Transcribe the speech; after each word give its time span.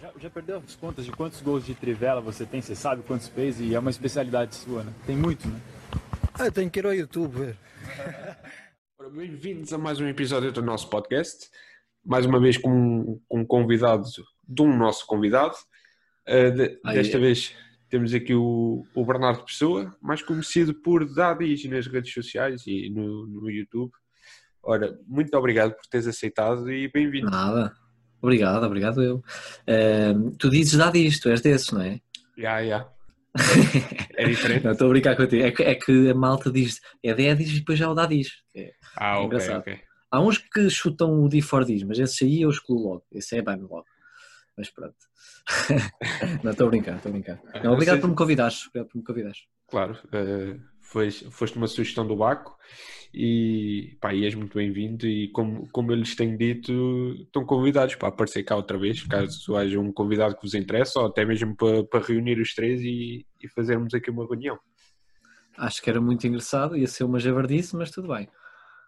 Já, 0.00 0.12
já 0.20 0.30
perdeu 0.30 0.58
as 0.58 0.76
contas 0.76 1.04
de 1.04 1.10
quantos 1.10 1.40
gols 1.40 1.66
de 1.66 1.74
trivela 1.74 2.20
você 2.20 2.46
tem? 2.46 2.62
Você 2.62 2.76
sabe 2.76 3.02
quantos 3.02 3.26
fez? 3.28 3.60
E 3.60 3.74
é 3.74 3.78
uma 3.78 3.90
especialidade 3.90 4.54
sua, 4.54 4.84
né? 4.84 4.92
Tem 5.04 5.16
muito, 5.16 5.48
né? 5.48 5.60
Ah, 6.34 6.50
tenho 6.52 6.70
que 6.70 6.78
ir 6.78 6.86
ao 6.86 6.94
YouTube 6.94 7.34
ver. 7.36 7.56
Bem-vindos 9.12 9.72
a 9.72 9.78
mais 9.78 9.98
um 9.98 10.06
episódio 10.06 10.52
do 10.52 10.62
nosso 10.62 10.88
podcast. 10.88 11.50
Mais 12.04 12.24
uma 12.26 12.38
vez 12.38 12.56
com, 12.56 13.20
com 13.26 13.40
um 13.40 13.44
convidado 13.44 14.04
de 14.46 14.62
um 14.62 14.76
nosso 14.76 15.04
convidado. 15.04 15.56
Uh, 16.28 16.52
de, 16.52 16.80
desta 16.94 17.18
vez 17.18 17.56
temos 17.88 18.14
aqui 18.14 18.34
o, 18.34 18.86
o, 18.94 19.04
Bernardo 19.04 19.44
Pessoa, 19.44 19.96
mais 20.00 20.22
conhecido 20.22 20.74
por 20.74 21.12
Dadis 21.12 21.64
nas 21.64 21.88
redes 21.88 22.12
sociais 22.12 22.62
e 22.68 22.88
no, 22.88 23.26
no 23.26 23.50
YouTube. 23.50 23.90
Ora, 24.62 24.96
muito 25.08 25.36
obrigado 25.36 25.74
por 25.74 25.86
teres 25.86 26.06
aceitado 26.06 26.70
e 26.70 26.88
bem-vindo. 26.88 27.30
Nada. 27.30 27.74
Obrigado, 28.20 28.64
obrigado 28.64 29.02
eu. 29.02 29.16
Uh, 29.16 30.30
tu 30.38 30.50
dizes 30.50 30.78
Dadis, 30.78 31.20
tu 31.20 31.28
és 31.28 31.40
desses, 31.40 31.70
não 31.70 31.82
é? 31.82 32.00
Já, 32.36 32.64
já. 32.64 32.88
É 34.16 34.24
diferente. 34.24 34.64
não, 34.64 34.72
estou 34.72 34.88
a 34.88 34.90
brincar 34.90 35.16
contigo. 35.16 35.44
É 35.44 35.50
que, 35.50 35.62
é 35.62 35.74
que 35.74 36.10
a 36.10 36.14
malta 36.14 36.50
diz 36.50 36.80
é 37.02 37.14
Dadis 37.14 37.50
e 37.50 37.58
depois 37.60 37.78
já 37.78 37.88
o 37.88 37.94
Dadis. 37.94 38.42
É, 38.54 38.72
ah, 38.96 39.10
é 39.10 39.12
ok, 39.14 39.26
engraçado. 39.26 39.60
ok. 39.60 39.80
Há 40.10 40.20
uns 40.20 40.38
que 40.38 40.70
chutam 40.70 41.22
o 41.22 41.28
D4Ds, 41.28 41.84
mas 41.86 41.98
esse 41.98 42.24
aí 42.24 42.42
eu 42.42 42.50
excluo 42.50 42.82
logo. 42.82 43.04
Esse 43.12 43.36
é 43.36 43.42
ban 43.42 43.56
logo. 43.56 43.84
Mas 44.56 44.70
pronto. 44.70 44.96
não, 46.42 46.50
estou 46.50 46.66
a 46.66 46.70
brincar, 46.70 46.96
estou 46.96 47.10
a 47.10 47.12
brincar. 47.12 47.40
Não, 47.62 47.72
obrigado 47.74 48.00
por 48.00 48.08
me 48.08 48.16
convidares. 48.16 48.66
Obrigado 48.66 48.88
por 48.88 48.98
me 48.98 49.04
convidares. 49.04 49.38
Claro, 49.68 49.98
uh, 50.06 50.60
foste 50.88 51.56
uma 51.56 51.66
sugestão 51.66 52.06
do 52.06 52.16
Baco 52.16 52.56
e, 53.12 53.96
pá, 54.00 54.14
e 54.14 54.24
és 54.24 54.34
muito 54.34 54.56
bem-vindo 54.56 55.06
e 55.06 55.28
como, 55.28 55.68
como 55.70 55.92
eu 55.92 55.96
lhes 55.96 56.14
tenho 56.14 56.36
dito, 56.36 57.14
estão 57.20 57.44
convidados 57.44 57.94
para 57.94 58.08
aparecer 58.08 58.42
cá 58.42 58.56
outra 58.56 58.78
vez, 58.78 59.02
caso 59.04 59.56
haja 59.56 59.78
um 59.78 59.92
convidado 59.92 60.36
que 60.36 60.42
vos 60.42 60.54
interessa 60.54 61.00
ou 61.00 61.06
até 61.06 61.24
mesmo 61.24 61.56
para, 61.56 61.84
para 61.84 62.04
reunir 62.04 62.38
os 62.38 62.54
três 62.54 62.80
e, 62.82 63.26
e 63.42 63.48
fazermos 63.48 63.94
aqui 63.94 64.10
uma 64.10 64.26
reunião. 64.26 64.58
Acho 65.56 65.82
que 65.82 65.90
era 65.90 66.00
muito 66.00 66.26
engraçado, 66.26 66.76
ia 66.76 66.86
ser 66.86 67.04
uma 67.04 67.18
javardice, 67.18 67.74
mas 67.76 67.90
tudo 67.90 68.08
bem. 68.08 68.28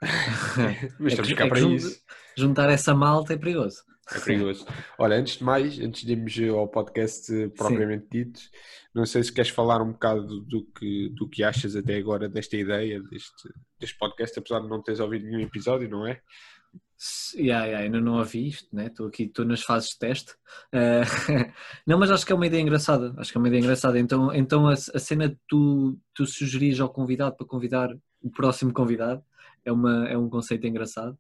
mas 0.99 1.13
estamos 1.13 1.19
é 1.19 1.23
que, 1.23 1.35
cá 1.35 1.47
é 1.47 1.49
para 1.49 1.61
isso. 1.61 2.01
Juntar 2.37 2.71
essa 2.71 2.95
malta 2.95 3.35
é 3.35 3.37
perigoso. 3.37 3.83
É 4.15 4.21
perigoso. 4.21 4.67
Olha, 4.99 5.17
antes 5.17 5.37
de 5.37 5.45
mais, 5.45 5.79
antes 5.79 6.05
de 6.05 6.13
irmos 6.13 6.37
ao 6.57 6.69
podcast 6.69 7.49
propriamente 7.57 8.05
Sim. 8.05 8.09
dito, 8.11 8.41
não 8.95 9.07
sei 9.07 9.23
se 9.23 9.33
queres 9.33 9.51
falar 9.51 9.81
um 9.81 9.93
bocado 9.93 10.41
do 10.41 10.65
que, 10.67 11.09
do 11.11 11.29
que 11.29 11.45
achas 11.45 11.77
até 11.77 11.97
agora 11.97 12.29
desta 12.29 12.57
ideia, 12.57 13.01
deste, 13.05 13.49
deste 13.79 13.97
podcast, 13.97 14.39
apesar 14.39 14.61
de 14.61 14.69
não 14.69 14.83
teres 14.83 15.01
ouvido 15.01 15.27
nenhum 15.27 15.41
episódio, 15.41 15.89
não 15.89 16.07
é? 16.07 16.21
Yeah, 17.35 17.65
yeah, 17.65 17.85
ainda 17.85 17.99
não 17.99 18.19
ouvi 18.19 18.49
isto, 18.49 18.69
né? 18.77 18.89
Estou 18.89 19.07
aqui, 19.07 19.23
estou 19.23 19.45
nas 19.45 19.63
fases 19.63 19.91
de 19.91 19.99
teste. 19.99 20.33
Uh, 20.75 21.01
não, 21.87 21.99
mas 21.99 22.11
acho 22.11 22.27
que 22.27 22.33
é 22.33 22.35
uma 22.35 22.47
ideia 22.47 22.61
engraçada. 22.61 23.15
Acho 23.17 23.33
que 23.33 23.39
é 23.39 23.41
uma 23.41 23.49
ideia 23.49 23.61
engraçada. 23.61 23.99
Então, 23.99 24.35
então 24.35 24.69
a, 24.69 24.75
a 24.75 24.99
cena 24.99 25.29
de 25.31 25.39
tu, 25.49 25.99
tu 26.15 26.27
sugeris 26.27 26.79
ao 26.79 26.91
convidado 26.91 27.37
para 27.37 27.47
convidar 27.47 27.89
o 28.21 28.31
próximo 28.31 28.73
convidado 28.73 29.25
é, 29.65 29.73
uma, 29.73 30.09
é 30.09 30.19
um 30.19 30.29
conceito 30.29 30.67
engraçado. 30.67 31.19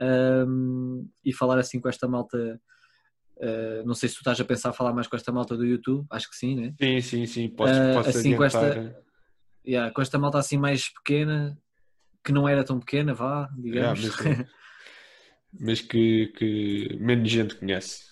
Um, 0.00 1.08
e 1.24 1.32
falar 1.32 1.58
assim 1.58 1.80
com 1.80 1.88
esta 1.88 2.06
malta. 2.06 2.60
Uh, 3.36 3.86
não 3.86 3.94
sei 3.94 4.08
se 4.08 4.16
tu 4.16 4.18
estás 4.18 4.40
a 4.40 4.44
pensar 4.44 4.72
falar 4.72 4.92
mais 4.92 5.06
com 5.06 5.14
esta 5.14 5.30
malta 5.30 5.56
do 5.56 5.64
YouTube, 5.64 6.04
acho 6.10 6.28
que 6.28 6.36
sim, 6.36 6.56
né? 6.56 6.74
Sim, 6.80 7.00
sim, 7.00 7.26
sim. 7.26 7.48
Posso, 7.48 7.72
uh, 7.72 7.94
posso 7.94 8.08
assim, 8.10 8.36
com 8.36 8.42
esta, 8.42 9.04
yeah, 9.66 9.92
com 9.92 10.02
esta 10.02 10.18
malta 10.18 10.38
assim 10.38 10.56
mais 10.56 10.92
pequena, 10.92 11.56
que 12.24 12.32
não 12.32 12.48
era 12.48 12.64
tão 12.64 12.80
pequena, 12.80 13.14
vá, 13.14 13.48
digamos. 13.56 14.02
Yeah, 14.02 14.38
mas, 14.38 14.46
mas 15.60 15.80
que, 15.80 16.32
que 16.36 16.96
menos 17.00 17.30
gente 17.30 17.54
conhece. 17.54 18.08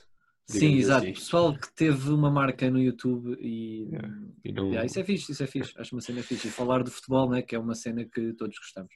Sim, 0.49 0.77
exato. 0.77 1.05
Assim. 1.05 1.15
Pessoal 1.15 1.59
que 1.59 1.75
teve 1.75 2.11
uma 2.11 2.31
marca 2.31 2.71
no 2.71 2.79
YouTube 2.81 3.37
e, 3.41 3.89
yeah, 3.91 4.19
e 4.45 4.53
não... 4.53 4.69
yeah, 4.69 4.87
isso 4.87 5.01
é 5.01 5.05
fixe, 5.05 5.33
isso 5.33 5.43
é 5.43 5.47
fixe. 5.47 5.73
Acho 5.77 5.95
uma 5.95 6.01
cena 6.01 6.23
fixe. 6.23 6.47
E 6.47 6.51
falar 6.53 6.85
de 6.85 6.91
futebol, 6.91 7.29
né, 7.29 7.43
que 7.43 7.57
é 7.57 7.59
uma 7.59 7.75
cena 7.75 8.05
que 8.05 8.33
todos 8.35 8.57
gostamos. 8.57 8.95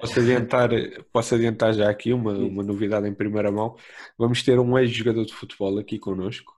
Posso 0.00 0.20
adiantar, 0.20 0.70
posso 1.12 1.34
adiantar 1.34 1.72
já 1.74 1.88
aqui 1.88 2.12
uma, 2.12 2.32
uma 2.32 2.62
novidade 2.62 3.06
em 3.08 3.14
primeira 3.14 3.50
mão. 3.50 3.76
Vamos 4.18 4.42
ter 4.42 4.58
um 4.58 4.78
ex-jogador 4.78 5.24
de 5.24 5.32
futebol 5.32 5.78
aqui 5.78 5.98
connosco. 5.98 6.52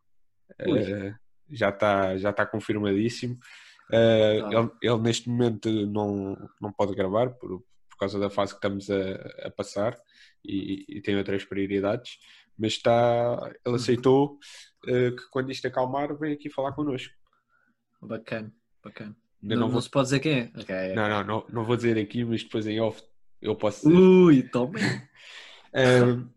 Uh, 0.61 1.15
já 1.51 1.69
está 1.69 2.17
já 2.17 2.33
tá 2.33 2.47
confirmadíssimo. 2.47 3.39
Uh, 3.91 4.51
ele, 4.51 4.71
ele, 4.83 4.99
neste 5.01 5.29
momento 5.29 5.71
não, 5.87 6.37
não 6.61 6.73
pode 6.73 6.95
gravar 6.95 7.31
por, 7.31 7.61
por 7.61 7.99
causa 7.99 8.19
da 8.19 8.31
fase 8.31 8.53
que 8.53 8.59
estamos 8.59 8.89
a, 8.91 9.47
a 9.47 9.51
passar 9.51 9.97
e, 10.45 10.85
e, 10.89 11.01
tem 11.03 11.17
outras 11.17 11.45
prioridades, 11.45 12.19
mas 12.59 12.73
está, 12.73 13.53
ele 13.65 13.77
aceitou 13.77 14.39
uh, 14.87 15.17
que 15.17 15.29
quando 15.31 15.51
isto 15.51 15.67
acalmar 15.67 16.17
vem 16.17 16.33
aqui 16.33 16.49
falar 16.49 16.73
connosco. 16.73 17.13
Bacana, 18.01 18.53
bacana. 18.83 19.17
Não, 19.43 19.57
não, 19.57 19.67
vou... 19.67 19.75
não, 19.75 19.81
se 19.83 19.91
pode 19.91 20.07
dizer 20.07 20.21
quem 20.21 20.33
é. 20.33 20.53
Okay. 20.59 20.95
Não, 20.95 21.09
não, 21.09 21.25
não, 21.25 21.47
não 21.51 21.65
vou 21.65 21.77
dizer 21.77 21.99
aqui, 21.99 22.25
mas 22.25 22.43
depois 22.43 22.67
em 22.67 22.81
off 22.81 23.03
eu 23.45 23.55
posso 23.55 23.87
dizer. 23.87 24.01
Ui, 24.01 24.43
toma. 24.43 24.73
um, 25.75 26.29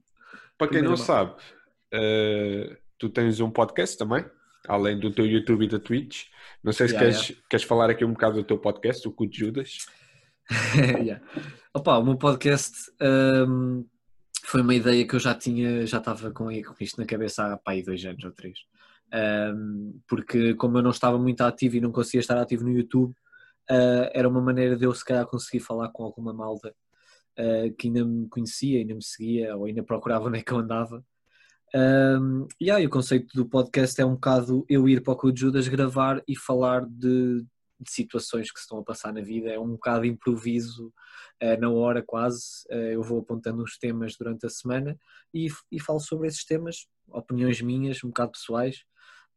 para 0.57 0.67
quem 0.67 0.81
não 0.81 0.97
sabe, 0.97 1.31
uh, 1.93 2.77
tu 2.99 3.09
tens 3.09 3.39
um 3.39 3.49
podcast 3.49 3.97
também, 3.97 4.25
além 4.67 4.99
do 4.99 5.09
teu 5.09 5.25
YouTube 5.25 5.63
e 5.63 5.69
da 5.69 5.79
Twitch. 5.79 6.25
Não 6.61 6.73
sei 6.73 6.87
se 6.87 6.93
yeah, 6.93 7.11
queres, 7.11 7.29
yeah. 7.29 7.47
queres 7.49 7.65
falar 7.65 7.89
aqui 7.89 8.03
um 8.03 8.11
bocado 8.11 8.35
do 8.35 8.43
teu 8.43 8.57
podcast, 8.57 9.07
o 9.07 9.11
Cu 9.11 9.25
de 9.25 9.39
Judas. 9.39 9.85
yeah. 10.99 11.23
Opa, 11.73 11.97
o 11.97 12.03
meu 12.03 12.17
podcast 12.17 12.91
um, 13.01 13.85
foi 14.43 14.61
uma 14.61 14.75
ideia 14.75 15.07
que 15.07 15.15
eu 15.15 15.19
já 15.19 15.33
tinha, 15.33 15.85
já 15.85 15.99
estava 15.99 16.31
com, 16.31 16.45
com 16.45 16.75
isto 16.81 16.99
na 16.99 17.07
cabeça 17.07 17.53
há 17.53 17.57
pá, 17.57 17.71
dois 17.85 18.03
anos 18.03 18.23
ou 18.23 18.31
três. 18.31 18.59
Um, 19.13 20.01
porque 20.09 20.55
como 20.55 20.77
eu 20.77 20.81
não 20.81 20.91
estava 20.91 21.17
muito 21.17 21.39
ativo 21.41 21.77
e 21.77 21.81
não 21.81 21.91
conseguia 21.93 22.19
estar 22.19 22.37
ativo 22.37 22.65
no 22.65 22.71
YouTube, 22.71 23.11
uh, 23.71 24.09
era 24.11 24.27
uma 24.27 24.41
maneira 24.41 24.75
de 24.75 24.83
eu 24.83 24.93
se 24.93 25.05
calhar 25.05 25.25
conseguir 25.25 25.61
falar 25.61 25.89
com 25.89 26.03
alguma 26.03 26.33
malta 26.33 26.75
uh, 27.37 27.73
que 27.77 27.87
ainda 27.87 28.03
me 28.03 28.27
conhecia, 28.29 28.79
ainda 28.79 28.95
me 28.95 29.03
seguia 29.03 29.55
ou 29.55 29.65
ainda 29.65 29.83
procurava 29.83 30.27
onde 30.27 30.39
é 30.39 30.43
que 30.43 30.51
eu 30.51 30.57
andava. 30.57 31.03
Um, 31.75 32.47
e 32.61 32.71
aí 32.71 32.85
o 32.85 32.89
conceito 32.89 33.35
do 33.35 33.45
podcast 33.45 33.99
é 33.99 34.05
um 34.05 34.13
bocado 34.13 34.65
eu 34.69 34.87
ir 34.87 35.03
para 35.03 35.13
o 35.13 35.17
Clube 35.17 35.37
Judas 35.37 35.67
gravar 35.67 36.23
e 36.25 36.33
falar 36.33 36.85
de, 36.85 37.45
de, 37.79 37.91
situações 37.91 38.49
que 38.49 38.57
se 38.57 38.63
estão 38.63 38.79
a 38.79 38.83
passar 38.83 39.13
na 39.13 39.19
vida, 39.19 39.49
é 39.49 39.59
um 39.59 39.71
bocado 39.71 40.05
improviso 40.05 40.93
uh, 41.43 41.59
na 41.59 41.69
hora 41.69 42.01
quase, 42.01 42.65
uh, 42.71 42.73
eu 42.73 43.03
vou 43.03 43.19
apontando 43.19 43.61
uns 43.61 43.77
temas 43.77 44.15
durante 44.15 44.45
a 44.45 44.49
semana 44.49 44.97
e, 45.33 45.47
e, 45.69 45.79
falo 45.79 45.99
sobre 45.99 46.29
esses 46.29 46.45
temas, 46.45 46.87
opiniões 47.09 47.61
minhas, 47.61 48.01
um 48.01 48.07
bocado 48.07 48.31
pessoais, 48.31 48.85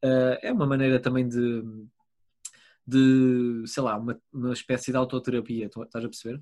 uh, 0.04 0.38
é 0.40 0.52
uma 0.52 0.66
maneira 0.66 1.00
também 1.00 1.26
de, 1.26 1.64
de 2.86 3.64
sei 3.66 3.82
lá, 3.82 3.96
uma, 3.96 4.20
uma 4.32 4.52
espécie 4.52 4.92
de 4.92 4.96
autoterapia, 4.96 5.66
estás 5.66 6.04
a 6.04 6.08
perceber? 6.08 6.40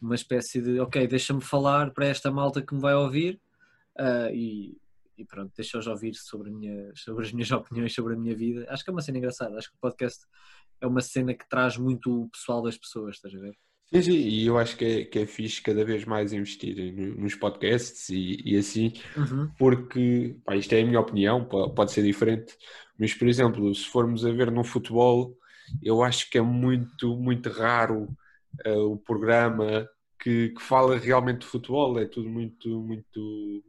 Uma 0.00 0.14
espécie 0.14 0.60
de, 0.60 0.80
ok, 0.80 1.06
deixa-me 1.06 1.40
falar 1.40 1.92
para 1.92 2.06
esta 2.06 2.30
malta 2.30 2.62
que 2.62 2.74
me 2.74 2.80
vai 2.80 2.94
ouvir 2.94 3.40
uh, 3.98 4.32
e, 4.32 4.76
e, 5.16 5.24
pronto, 5.24 5.52
deixa-os 5.56 5.86
ouvir 5.86 6.14
sobre, 6.14 6.50
minha, 6.50 6.90
sobre 6.94 7.26
as 7.26 7.32
minhas 7.32 7.50
opiniões 7.52 7.94
sobre 7.94 8.14
a 8.14 8.16
minha 8.16 8.34
vida. 8.34 8.66
Acho 8.68 8.84
que 8.84 8.90
é 8.90 8.92
uma 8.92 9.02
cena 9.02 9.18
engraçada, 9.18 9.56
acho 9.56 9.68
que 9.68 9.76
o 9.76 9.80
podcast 9.80 10.24
é 10.80 10.86
uma 10.86 11.00
cena 11.00 11.34
que 11.34 11.48
traz 11.48 11.76
muito 11.76 12.22
o 12.24 12.28
pessoal 12.30 12.62
das 12.62 12.76
pessoas, 12.76 13.16
estás 13.16 13.34
a 13.34 13.38
ver? 13.38 13.54
Sim, 13.92 14.02
sim, 14.02 14.12
e 14.12 14.46
eu 14.46 14.56
acho 14.56 14.76
que 14.76 14.84
é, 14.84 15.04
que 15.04 15.18
é 15.18 15.26
fixe 15.26 15.60
cada 15.60 15.84
vez 15.84 16.04
mais 16.04 16.32
investir 16.32 16.94
nos 16.94 17.34
podcasts 17.34 18.08
e, 18.08 18.40
e 18.44 18.56
assim, 18.56 18.92
uhum. 19.16 19.50
porque 19.58 20.36
pá, 20.44 20.54
isto 20.54 20.72
é 20.74 20.80
a 20.80 20.86
minha 20.86 21.00
opinião, 21.00 21.44
pode, 21.44 21.90
ser 21.90 22.04
diferente, 22.04 22.56
mas 22.96 23.12
por 23.12 23.26
exemplo, 23.26 23.74
se 23.74 23.84
formos 23.86 24.24
a 24.24 24.30
ver 24.30 24.48
no 24.52 24.62
futebol, 24.62 25.36
eu 25.82 26.04
acho 26.04 26.30
que 26.30 26.38
é 26.38 26.40
muito, 26.40 27.16
muito 27.16 27.50
raro 27.50 28.08
o 28.66 28.96
programa 28.96 29.88
que, 30.18 30.50
que, 30.50 30.62
fala 30.62 30.98
realmente 30.98 31.40
de 31.40 31.46
futebol, 31.46 31.98
é 31.98 32.06
tudo 32.06 32.28
muito, 32.28 32.68
muito 32.80 33.64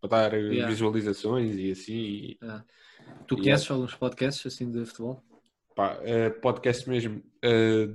para 0.00 0.10
dar 0.10 0.34
eh, 0.34 0.40
yeah. 0.40 0.68
visualizações 0.68 1.56
e 1.56 1.70
assim. 1.70 2.36
Ah. 2.42 2.62
Tu 3.26 3.36
conheces 3.36 3.70
alguns 3.70 3.94
podcasts 3.94 4.46
assim 4.46 4.70
de 4.70 4.84
futebol? 4.84 5.22
Pá, 5.74 5.98
uh, 5.98 6.40
podcast 6.40 6.88
mesmo 6.88 7.22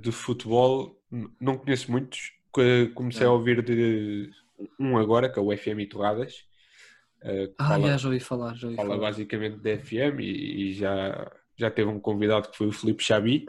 de 0.00 0.12
futebol, 0.12 0.98
não 1.40 1.58
conheço 1.58 1.90
muitos. 1.90 2.32
Comecei 2.94 3.26
a 3.26 3.30
ouvir 3.30 3.62
de 3.62 4.30
um 4.78 4.96
agora, 4.96 5.28
que 5.28 5.38
é 5.38 5.42
o 5.42 5.54
FM 5.54 5.88
Torradas. 5.90 6.46
Ah, 7.58 7.68
fala, 7.68 7.98
já 7.98 8.08
ouvi 8.08 8.20
falar. 8.20 8.54
Já 8.54 8.66
ouvi 8.66 8.76
fala 8.76 8.88
falar. 8.90 9.00
basicamente 9.00 9.56
da 9.58 9.76
FM 9.76 10.20
e, 10.20 10.70
e, 10.70 10.72
já, 10.74 11.30
já 11.56 11.70
teve 11.70 11.90
um 11.90 12.00
convidado 12.00 12.48
que 12.50 12.56
foi 12.56 12.66
o 12.66 12.72
Felipe 12.72 13.02
Xabi 13.02 13.46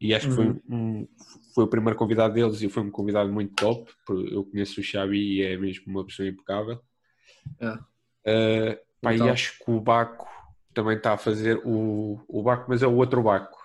e 0.00 0.14
acho 0.14 0.28
que 0.28 0.34
foi, 0.34 0.46
uhum. 0.46 0.60
um, 0.70 1.08
foi 1.54 1.64
o 1.64 1.68
primeiro 1.68 1.98
convidado 1.98 2.34
deles 2.34 2.62
e 2.62 2.68
foi 2.68 2.84
um 2.84 2.90
convidado 2.90 3.32
muito 3.32 3.54
top. 3.54 3.90
Eu 4.30 4.44
conheço 4.44 4.80
o 4.80 4.84
Xabi 4.84 5.38
e 5.38 5.42
é 5.42 5.56
mesmo 5.56 5.84
uma 5.88 6.06
pessoa 6.06 6.28
impecável. 6.28 6.80
É. 7.60 7.72
Uh, 7.72 8.78
pá, 9.00 9.14
e 9.14 9.22
acho 9.28 9.58
que 9.58 9.70
o 9.70 9.80
Baco 9.80 10.28
também 10.72 10.96
está 10.96 11.14
a 11.14 11.18
fazer 11.18 11.60
o, 11.64 12.20
o 12.28 12.42
Baco, 12.42 12.66
mas 12.68 12.82
é 12.82 12.86
o 12.86 12.94
outro 12.94 13.22
Baco. 13.22 13.58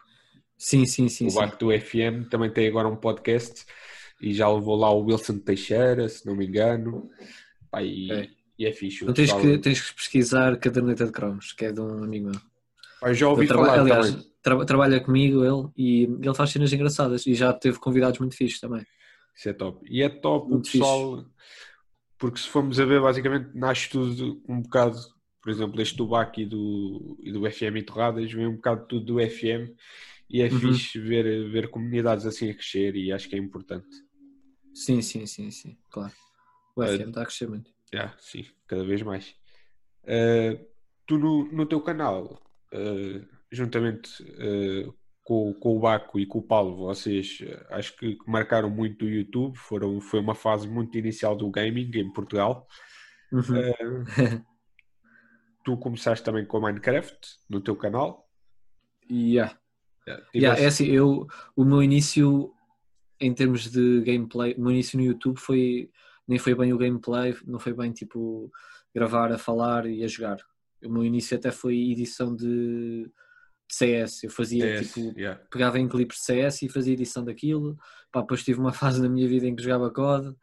Sim, 0.58 0.86
sim, 0.86 1.08
sim. 1.08 1.28
O 1.28 1.34
Baco 1.34 1.52
sim. 1.52 1.58
do 1.60 1.80
FM 1.80 2.30
também 2.30 2.50
tem 2.50 2.68
agora 2.68 2.88
um 2.88 2.96
podcast 2.96 3.66
e 4.20 4.34
já 4.34 4.50
levou 4.50 4.76
lá 4.76 4.90
o 4.90 5.04
Wilson 5.04 5.38
Teixeira, 5.38 6.10
se 6.10 6.26
não 6.26 6.36
me 6.36 6.48
engano. 6.48 7.12
Pá, 7.70 7.84
e, 7.84 8.32
e 8.58 8.66
é 8.66 8.72
fixe. 8.72 9.04
o 9.04 9.08
Não 9.08 9.14
tens 9.14 9.32
que, 9.34 9.58
tens 9.60 9.82
que 9.82 9.96
pesquisar 9.96 10.58
caderneta 10.58 11.06
de 11.06 11.12
cromos, 11.12 11.54
que 11.54 11.66
é 11.66 11.72
de 11.72 11.80
um 11.80 12.04
amigo 12.04 12.32
meu. 12.32 12.42
Pá, 13.00 13.14
já 13.14 13.28
ouvi 13.28 13.46
falar 13.46 13.80
aliás, 13.80 14.10
também. 14.10 14.33
Tra- 14.44 14.66
trabalha 14.66 15.00
comigo 15.00 15.44
ele 15.44 15.72
e 15.78 16.04
ele 16.22 16.36
faz 16.36 16.52
cenas 16.52 16.72
engraçadas 16.74 17.26
e 17.26 17.34
já 17.34 17.52
teve 17.54 17.80
convidados 17.80 18.20
muito 18.20 18.36
fixes 18.36 18.60
também. 18.60 18.86
Isso 19.36 19.50
é 19.50 19.54
top. 19.54 19.86
E 19.90 20.04
é 20.04 20.10
top 20.10 20.46
o 20.48 20.50
Muito 20.52 20.70
pessoal, 20.72 21.26
porque 22.20 22.38
se 22.40 22.48
formos 22.48 22.80
a 22.80 22.86
ver, 22.86 23.02
basicamente 23.02 23.50
nasce 23.58 23.90
tudo 23.90 24.42
um 24.48 24.62
bocado, 24.62 24.98
por 25.42 25.50
exemplo, 25.50 25.82
este 25.82 25.98
do 25.98 26.08
BAC 26.08 26.42
e 26.42 26.46
do, 26.46 27.18
e 27.24 27.32
do 27.32 27.50
FM 27.50 27.78
e 27.78 27.84
Torradas, 27.84 28.32
vem 28.32 28.46
um 28.48 28.56
bocado 28.56 28.86
tudo 28.88 29.06
do 29.06 29.20
FM 29.20 29.74
e 30.30 30.42
é 30.42 30.46
Uhum. 30.46 30.60
fixe 30.60 31.00
ver, 31.00 31.50
ver 31.50 31.70
comunidades 31.70 32.26
assim 32.26 32.50
a 32.50 32.54
crescer 32.54 32.96
e 32.96 33.12
acho 33.12 33.28
que 33.28 33.36
é 33.36 33.40
importante. 33.40 33.88
Sim, 34.74 35.02
sim, 35.02 35.26
sim, 35.26 35.52
sim, 35.52 35.78
claro. 35.90 36.14
O 36.76 36.84
Eh, 36.84 36.98
FM 36.98 37.10
está 37.10 37.22
a 37.22 37.26
crescer 37.26 37.48
muito. 37.48 37.72
Já, 37.94 38.16
sim, 38.20 38.46
cada 38.68 38.84
vez 38.84 39.02
mais. 39.04 39.36
Uh, 40.04 40.66
tu 41.06 41.18
no, 41.20 41.46
no 41.52 41.66
teu 41.66 41.80
canal, 41.82 42.42
uh, 42.74 43.28
juntamente 43.54 44.24
uh, 44.24 44.94
com, 45.24 45.54
com 45.54 45.78
o 45.78 45.80
Baco 45.80 46.20
e 46.20 46.26
com 46.26 46.40
o 46.40 46.44
Paulo, 46.44 46.76
vocês 46.76 47.40
uh, 47.42 47.66
acho 47.70 47.96
que 47.96 48.18
marcaram 48.28 48.70
muito 48.70 49.06
o 49.06 49.10
YouTube, 49.10 49.56
foram, 49.56 50.02
foi 50.02 50.20
uma 50.20 50.36
fase 50.36 50.68
muito 50.68 50.98
inicial 50.98 51.36
do 51.36 51.50
gaming 51.50 51.90
em 51.94 52.12
Portugal. 52.12 52.68
Uhum. 53.32 53.42
Uh, 53.42 54.46
tu 55.64 55.78
começaste 55.78 56.26
também 56.26 56.46
com 56.46 56.60
Minecraft 56.60 57.18
no 57.50 57.62
teu 57.62 57.76
canal. 57.76 58.28
Yeah. 59.10 59.58
Yeah, 60.06 60.26
Yeah, 60.36 60.62
é 60.62 60.66
assim, 60.66 60.88
eu, 60.88 61.28
o 61.56 61.64
meu 61.64 61.82
início 61.82 62.54
em 63.20 63.34
termos 63.34 63.72
de 63.72 64.02
gameplay, 64.02 64.54
o 64.58 64.62
meu 64.62 64.72
início 64.72 65.00
no 65.00 65.06
YouTube 65.06 65.40
foi 65.40 65.90
nem 66.28 66.38
foi 66.38 66.54
bem 66.56 66.74
o 66.74 66.78
gameplay, 66.78 67.36
não 67.46 67.60
foi 67.60 67.74
bem 67.74 67.92
tipo 67.92 68.52
gravar 68.94 69.32
a 69.32 69.38
falar 69.38 69.86
e 69.86 70.04
a 70.04 70.08
jogar. 70.08 70.38
O 70.84 70.90
meu 70.90 71.06
início 71.06 71.38
até 71.38 71.52
foi 71.52 71.92
edição 71.92 72.36
de 72.36 73.10
CS. 73.74 74.24
Eu 74.26 74.30
fazia 74.32 74.78
CS, 74.78 74.88
tipo, 74.94 75.14
yeah. 75.20 75.42
pegava 75.52 75.80
em 75.80 75.88
clipes 75.88 76.18
de 76.20 76.24
CS 76.26 76.62
e 76.64 76.70
fazia 76.70 76.94
edição 76.94 77.24
daquilo. 77.24 77.78
Pá, 78.12 78.22
depois 78.22 78.44
tive 78.44 78.60
uma 78.60 78.72
fase 78.74 79.02
na 79.02 79.10
minha 79.10 79.28
vida 79.28 79.48
em 79.48 79.56
que 79.56 79.64
jogava 79.64 79.92
COD 79.92 80.36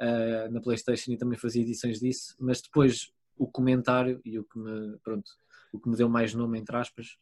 eh, 0.00 0.48
na 0.50 0.60
Playstation 0.60 1.12
e 1.12 1.16
também 1.16 1.38
fazia 1.38 1.62
edições 1.62 2.00
disso, 2.00 2.34
mas 2.38 2.60
depois 2.60 3.10
o 3.36 3.46
comentário 3.46 4.20
e 4.24 4.38
o 4.38 4.44
que 4.44 4.58
me, 4.58 4.98
pronto, 5.02 5.30
o 5.72 5.78
que 5.80 5.88
me 5.88 5.96
deu 5.96 6.08
mais 6.08 6.32
nome, 6.34 6.58
entre 6.58 6.76
aspas, 6.76 7.16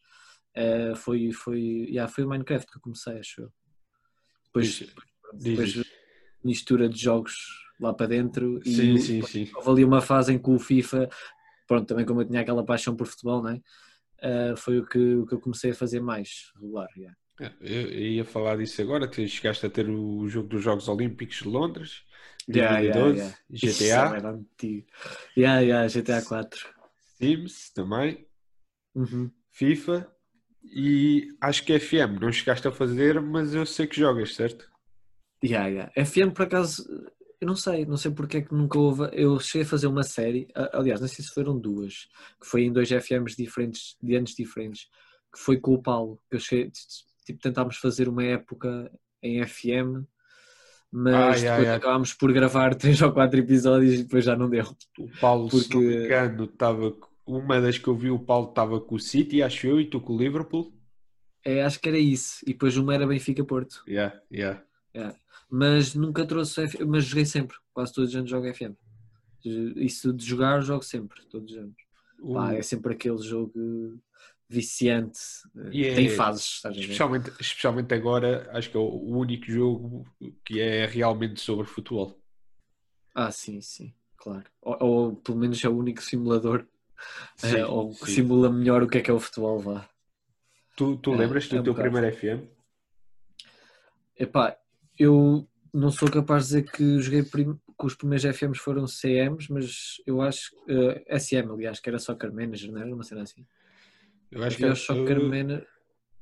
eh, 0.53 0.93
foi, 0.95 1.31
foi, 1.31 1.59
yeah, 1.89 2.11
foi 2.11 2.23
o 2.23 2.29
Minecraft 2.29 2.69
que 2.71 2.77
eu 2.77 2.81
comecei, 2.81 3.17
acho 3.19 3.41
eu. 3.41 3.51
Depois, 4.45 4.67
Diz- 4.67 4.93
depois 5.33 5.73
diz. 5.73 5.83
mistura 6.43 6.87
de 6.87 6.97
jogos 6.97 7.33
lá 7.79 7.93
para 7.93 8.07
dentro 8.07 8.59
e 8.65 8.73
Sim, 8.75 8.93
o- 8.93 8.97
sim, 8.99 9.21
sim. 9.23 9.51
houve 9.55 9.69
ali 9.69 9.83
uma 9.85 10.01
fase 10.01 10.33
em 10.33 10.39
que 10.39 10.49
o 10.49 10.57
FIFA, 10.59 11.09
pronto, 11.67 11.87
também 11.87 12.05
como 12.05 12.21
eu 12.21 12.25
tinha 12.25 12.41
aquela 12.41 12.63
paixão 12.65 12.95
por 12.95 13.07
futebol, 13.07 13.43
né? 13.43 13.59
Eh, 14.21 14.53
foi 14.57 14.79
o 14.79 14.85
que, 14.85 15.15
o 15.15 15.25
que 15.25 15.33
eu 15.33 15.39
comecei 15.39 15.71
a 15.71 15.75
fazer 15.75 15.99
mais 15.99 16.51
regular. 16.55 16.87
yeah. 16.97 17.15
É, 17.39 17.51
Eu, 17.59 17.89
ia 17.91 18.25
falar 18.25 18.57
disso 18.57 18.81
agora. 18.81 19.07
Tu 19.09 19.27
chegaste 19.27 19.65
a 19.65 19.69
ter 19.69 19.89
o 19.89 20.27
jogo 20.27 20.47
dos 20.47 20.63
Jogos 20.63 20.87
Olímpicos 20.87 21.37
de 21.37 21.47
Londres, 21.47 22.03
Yeah, 22.47 22.79
yeah, 22.79 22.93
2012, 23.01 23.35
Isso 23.51 23.83
GTA. 23.83 24.45
Yeah, 25.35 25.59
yeah, 25.61 25.87
GTA 25.87 26.21
4. 26.21 26.59
Sims 27.17 27.71
também, 27.73 28.25
Uhum. 28.93 29.31
FIFA 29.51 30.09
e 30.63 31.27
acho 31.41 31.63
que 31.65 31.77
FM. 31.79 32.19
Não 32.21 32.31
chegaste 32.31 32.67
a 32.67 32.71
fazer, 32.71 33.19
mas 33.21 33.53
eu 33.53 33.65
sei 33.65 33.87
que 33.87 33.99
jogas, 33.99 34.35
certo? 34.35 34.69
Yeah, 35.43 35.67
yeah. 35.67 35.91
FM 36.05 36.31
por 36.31 36.43
acaso, 36.43 36.83
eu 37.41 37.47
não 37.47 37.55
sei, 37.55 37.85
não 37.85 37.97
sei 37.97 38.11
porque 38.11 38.37
é 38.37 38.41
que 38.41 38.53
nunca 38.53 38.77
houve. 38.79 39.09
Eu 39.13 39.39
cheguei 39.39 39.63
a 39.65 39.69
fazer 39.69 39.87
uma 39.87 40.03
série, 40.03 40.47
aliás, 40.73 40.99
não 41.01 41.07
sei 41.07 41.23
se 41.25 41.31
foram 41.33 41.57
duas, 41.59 42.07
que 42.39 42.47
foi 42.47 42.63
em 42.63 42.71
dois 42.73 42.89
FMs 42.89 43.35
diferentes, 43.35 43.95
de 44.01 44.15
anos 44.15 44.33
diferentes, 44.35 44.87
que 45.33 45.39
foi 45.39 45.57
com 45.59 45.73
o 45.73 45.81
Paulo, 45.81 46.19
que 46.29 46.35
eu 46.35 46.39
cheguei, 46.39 46.71
tipo, 47.25 47.39
tentámos 47.41 47.77
fazer 47.77 48.07
uma 48.07 48.23
época 48.23 48.91
em 49.21 49.43
FM, 49.45 50.05
mas 50.91 51.13
Ah, 51.15 51.19
depois 51.27 51.41
yeah. 51.43 51.75
acabámos 51.75 52.13
por 52.13 52.31
gravar 52.31 52.73
três 52.75 53.01
ou 53.01 53.11
quatro 53.11 53.39
episódios 53.39 53.93
e 53.95 54.03
depois 54.03 54.23
já 54.23 54.35
não 54.35 54.49
deu. 54.49 54.65
O 54.97 55.09
Paulo, 55.19 55.49
Porque- 55.49 56.07
estava. 56.43 56.95
Uma 57.27 57.59
das 57.59 57.79
que 57.79 57.87
eu 57.87 57.95
vi, 57.95 58.11
o 58.11 58.19
Paulo 58.19 58.49
estava 58.49 58.79
com 58.79 58.95
o 58.95 58.99
City, 58.99 59.41
acho 59.41 59.65
eu, 59.65 59.81
e 59.81 59.85
tu 59.89 59.99
com 59.99 60.13
o 60.13 60.17
Liverpool. 60.17 60.71
É, 61.43 61.63
acho 61.63 61.79
que 61.79 61.89
era 61.89 61.97
isso. 61.97 62.37
E 62.43 62.53
depois 62.53 62.77
uma 62.77 62.93
era 62.93 63.07
Benfica 63.07 63.43
Porto. 63.43 63.83
Yeah, 63.87 64.15
yeah. 64.31 64.63
Mas 65.49 65.93
nunca 65.95 66.25
trouxe 66.25 66.61
F... 66.63 66.83
mas 66.85 67.05
joguei 67.05 67.25
sempre, 67.25 67.57
quase 67.73 67.93
todos 67.93 68.09
os 68.11 68.15
anos 68.15 68.29
jogo 68.29 68.53
FM. 68.53 68.75
Isso 69.77 70.11
de 70.13 70.25
jogar, 70.25 70.61
jogo 70.61 70.83
sempre, 70.83 71.23
todos 71.27 71.51
os 71.51 71.57
anos. 71.57 71.75
O- 72.19 72.33
Pá, 72.33 72.53
é 72.53 72.61
sempre 72.61 72.93
aquele 72.93 73.17
jogo 73.21 73.99
viciante, 74.49 75.19
E 75.71 75.85
é- 75.85 75.95
tem 75.95 76.07
fases, 76.09 76.61
especialmente, 76.65 77.31
especialmente 77.39 77.93
agora, 77.93 78.49
acho 78.57 78.69
que 78.69 78.77
é 78.77 78.79
o 78.79 78.89
único 79.17 79.45
jogo 79.45 80.05
que 80.43 80.59
é 80.59 80.85
realmente 80.85 81.39
sobre 81.41 81.65
futebol. 81.65 82.19
Ah, 83.13 83.31
sim, 83.31 83.61
sim, 83.61 83.93
claro. 84.17 84.45
Ou, 84.61 84.77
ou 84.81 85.15
pelo 85.15 85.37
menos 85.37 85.63
é 85.63 85.69
o 85.69 85.77
único 85.77 86.01
simulador, 86.01 86.65
Sim, 87.37 87.57
eh, 87.57 87.65
ou 87.65 87.91
que 87.91 88.05
sim. 88.05 88.13
simula 88.15 88.49
melhor 88.49 88.83
o 88.83 88.87
que 88.87 88.97
é 88.97 89.01
que 89.01 89.11
é 89.11 89.13
o 89.13 89.19
futebol, 89.19 89.59
vá. 89.59 89.89
Tu, 90.77 90.97
tu 90.97 91.13
É, 91.13 91.17
lembras-te 91.17 91.51
é 91.53 91.55
do 91.55 91.61
um 91.61 91.63
teu 91.63 91.73
bocado. 91.73 91.91
primeiro 91.93 92.15
FM? 92.17 92.47
Epá, 94.17 94.57
eu 94.97 95.47
não 95.73 95.91
sou 95.91 96.09
capaz 96.09 96.43
de 96.43 96.47
dizer 96.61 96.71
que 96.71 96.99
joguei 97.01 97.23
prim... 97.23 97.53
que 97.53 97.85
os 97.85 97.95
primeiros 97.95 98.23
FMs 98.25 98.59
foram 98.59 98.85
CMs, 98.87 99.51
mas 99.51 100.01
eu 100.05 100.21
acho 100.21 100.51
eh, 100.69 101.19
SM, 101.19 101.51
aliás, 101.51 101.79
que 101.79 101.89
era 101.89 101.99
Soccer 101.99 102.31
Manager, 102.33 102.71
não 102.71 102.81
era 102.81 102.93
uma 102.93 103.03
cena 103.03 103.23
assim. 103.23 103.45
Eu 104.31 104.41
acho 104.43 104.55
Havia 104.55 104.67
o 104.69 104.71
é- 104.71 104.75
Soccer 104.75 105.19
uh, 105.19 105.29
Manager 105.29 105.67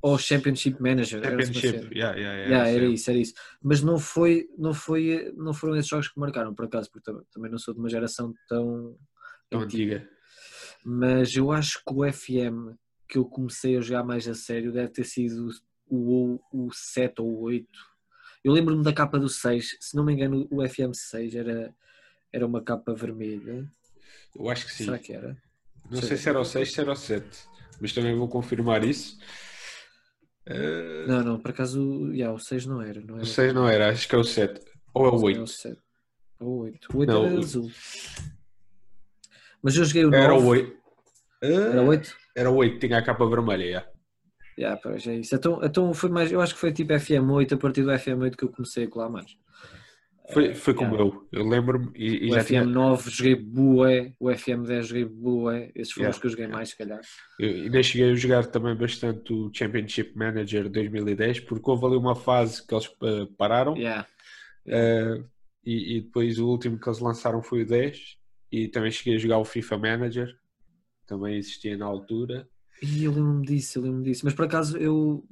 ou 0.02 0.18
Championship 0.18 0.80
Manager. 0.82 1.24
era 1.24 1.30
Championship. 1.40 1.78
cena. 1.78 1.94
Yeah, 1.94 2.16
yeah, 2.18 2.38
yeah, 2.38 2.48
Yeah, 2.48 2.70
era 2.70 2.84
isso, 2.84 3.10
era 3.10 3.18
isso. 3.18 3.34
Mas 3.62 3.80
não 3.80 3.98
foi, 3.98 4.46
não 4.58 4.74
foi, 4.74 5.32
não 5.36 5.54
foram 5.54 5.76
esses 5.76 5.88
jogos 5.88 6.08
que 6.08 6.20
marcaram 6.20 6.54
por 6.54 6.66
acaso, 6.66 6.90
porque 6.90 7.10
tam- 7.10 7.24
também 7.32 7.50
não 7.50 7.58
sou 7.58 7.72
de 7.72 7.80
uma 7.80 7.88
geração 7.88 8.34
tão, 8.48 8.96
Tão 9.48 9.60
antiga. 9.60 9.96
antiga. 9.96 10.10
Mas 10.84 11.34
eu 11.34 11.50
acho 11.50 11.78
que 11.86 11.94
o 11.94 12.04
FM 12.12 12.74
que 13.08 13.16
eu 13.18 13.24
comecei 13.24 13.76
a 13.76 13.80
jogar 13.80 14.04
mais 14.04 14.26
a 14.28 14.34
sério 14.34 14.72
deve 14.72 14.90
ter 14.90 15.04
sido 15.04 15.48
o, 15.86 16.38
o 16.52 16.70
7 16.72 17.20
ou 17.22 17.28
o 17.28 17.40
8. 17.42 17.66
Eu 18.44 18.52
lembro-me 18.52 18.84
da 18.84 18.92
capa 18.92 19.18
do 19.18 19.28
6, 19.28 19.76
se 19.80 19.96
não 19.96 20.04
me 20.04 20.12
engano, 20.12 20.46
o 20.50 20.66
FM 20.68 20.92
6 20.92 21.34
era, 21.34 21.74
era 22.32 22.46
uma 22.46 22.62
capa 22.62 22.92
vermelha. 22.94 23.66
Eu 24.36 24.50
acho 24.50 24.66
que 24.66 24.72
sim. 24.74 24.84
Será 24.84 24.98
que 24.98 25.12
era? 25.14 25.36
Não 25.90 25.98
Sei. 26.00 26.08
sei 26.08 26.16
se 26.18 26.28
era 26.28 26.40
o 26.40 26.44
6, 26.44 26.72
se 26.72 26.80
era 26.80 26.92
o 26.92 26.96
7. 26.96 27.26
Mas 27.80 27.92
também 27.92 28.14
vou 28.14 28.28
confirmar 28.28 28.84
isso. 28.84 29.18
Uh, 30.46 31.06
Não, 31.08 31.24
não, 31.24 31.40
por 31.40 31.52
acaso 31.52 32.10
yeah, 32.12 32.34
o 32.34 32.38
6 32.38 32.66
não 32.66 32.82
era. 32.82 33.00
Não 33.00 33.14
o 33.14 33.18
era 33.18 33.26
6 33.26 33.54
não 33.54 33.66
era, 33.68 33.88
acho 33.90 34.06
que 34.06 34.14
é 34.14 34.18
o 34.18 34.24
7. 34.24 34.60
Ou 34.92 35.06
é 35.06 35.10
o 35.10 35.14
É 35.14 35.16
o 35.16 35.22
8. 35.22 35.46
7. 35.46 35.80
Ou 36.40 36.48
o 36.48 36.58
8. 36.64 36.88
O 36.94 36.98
8 36.98 37.08
Não, 37.12 37.24
era 37.26 37.34
o- 37.34 37.38
azul. 37.38 37.70
Mas 39.62 39.76
eu 39.76 39.84
joguei 39.86 40.04
o 40.04 40.10
9. 40.10 40.22
Era 40.22 40.34
o 40.34 40.44
8. 40.46 40.76
Era 41.42 41.82
o 41.82 41.86
8? 41.86 42.16
Era 42.36 42.50
o 42.50 42.56
8, 42.56 42.78
tinha 42.78 42.98
a 42.98 43.02
capa 43.02 43.26
vermelha. 43.26 43.64
yeah. 43.64 43.88
Yeah, 44.58 44.80
pois 44.82 45.06
é 45.06 45.16
isso. 45.16 45.34
Então, 45.34 45.60
então 45.62 45.92
foi 45.94 46.10
mais, 46.10 46.30
eu 46.30 46.40
acho 46.40 46.54
que 46.54 46.60
foi 46.60 46.72
tipo 46.72 46.92
FM8, 46.92 47.52
a 47.52 47.56
partir 47.56 47.82
do 47.82 47.90
FM8 47.90 48.36
que 48.36 48.44
eu 48.44 48.48
comecei 48.50 48.84
a 48.84 48.88
colar 48.88 49.08
mais. 49.08 49.36
Foi, 50.32 50.54
foi 50.54 50.72
como 50.72 50.94
Yeah. 50.94 51.14
eu. 51.14 51.28
Eu 51.32 51.46
lembro-me 51.46 51.90
e, 51.94 52.26
e 52.26 52.30
O 52.30 52.34
já 52.34 52.44
tinha, 52.44 52.64
FM9 52.64 53.10
joguei 53.10 53.34
bué, 53.34 54.14
o 54.18 54.26
FM10 54.28 54.82
joguei 54.82 55.04
bué, 55.04 55.70
esses 55.74 55.92
foram 55.92 56.04
Yeah, 56.04 56.16
os 56.16 56.18
que 56.18 56.26
eu 56.26 56.30
joguei 56.30 56.44
yeah. 56.46 56.56
mais, 56.56 56.68
se 56.70 56.78
calhar. 56.78 57.00
eu 57.38 57.48
ainda 57.50 57.82
cheguei 57.82 58.10
a 58.10 58.14
jogar 58.14 58.46
também 58.46 58.74
bastante 58.74 59.32
o 59.32 59.50
Championship 59.52 60.16
Manager 60.16 60.70
2010, 60.70 61.40
porque 61.40 61.70
houve 61.70 61.84
ali 61.84 61.96
uma 61.96 62.14
fase 62.14 62.66
que 62.66 62.74
eles 62.74 62.86
uh, 62.86 63.26
pararam 63.36 63.74
uh, 63.74 65.28
e, 65.64 65.98
e 65.98 66.00
depois 66.00 66.38
o 66.38 66.48
último 66.48 66.78
que 66.78 66.88
eles 66.88 67.00
lançaram 67.00 67.42
foi 67.42 67.62
o 67.62 67.66
10 67.66 68.16
e 68.50 68.68
também 68.68 68.90
cheguei 68.90 69.16
a 69.16 69.18
jogar 69.18 69.38
o 69.38 69.44
FIFA 69.44 69.76
Manager, 69.76 70.34
também 71.06 71.36
existia 71.36 71.76
na 71.76 71.84
altura. 71.84 72.48
E 72.82 73.04
eu 73.04 73.12
lembro-me 73.12 73.46
disso, 73.46 73.78
eu 73.78 73.82
lembro-me 73.82 74.04
disso. 74.04 74.22
Mas 74.24 74.34
por 74.34 74.44
acaso 74.44 74.76
eu, 74.76 75.24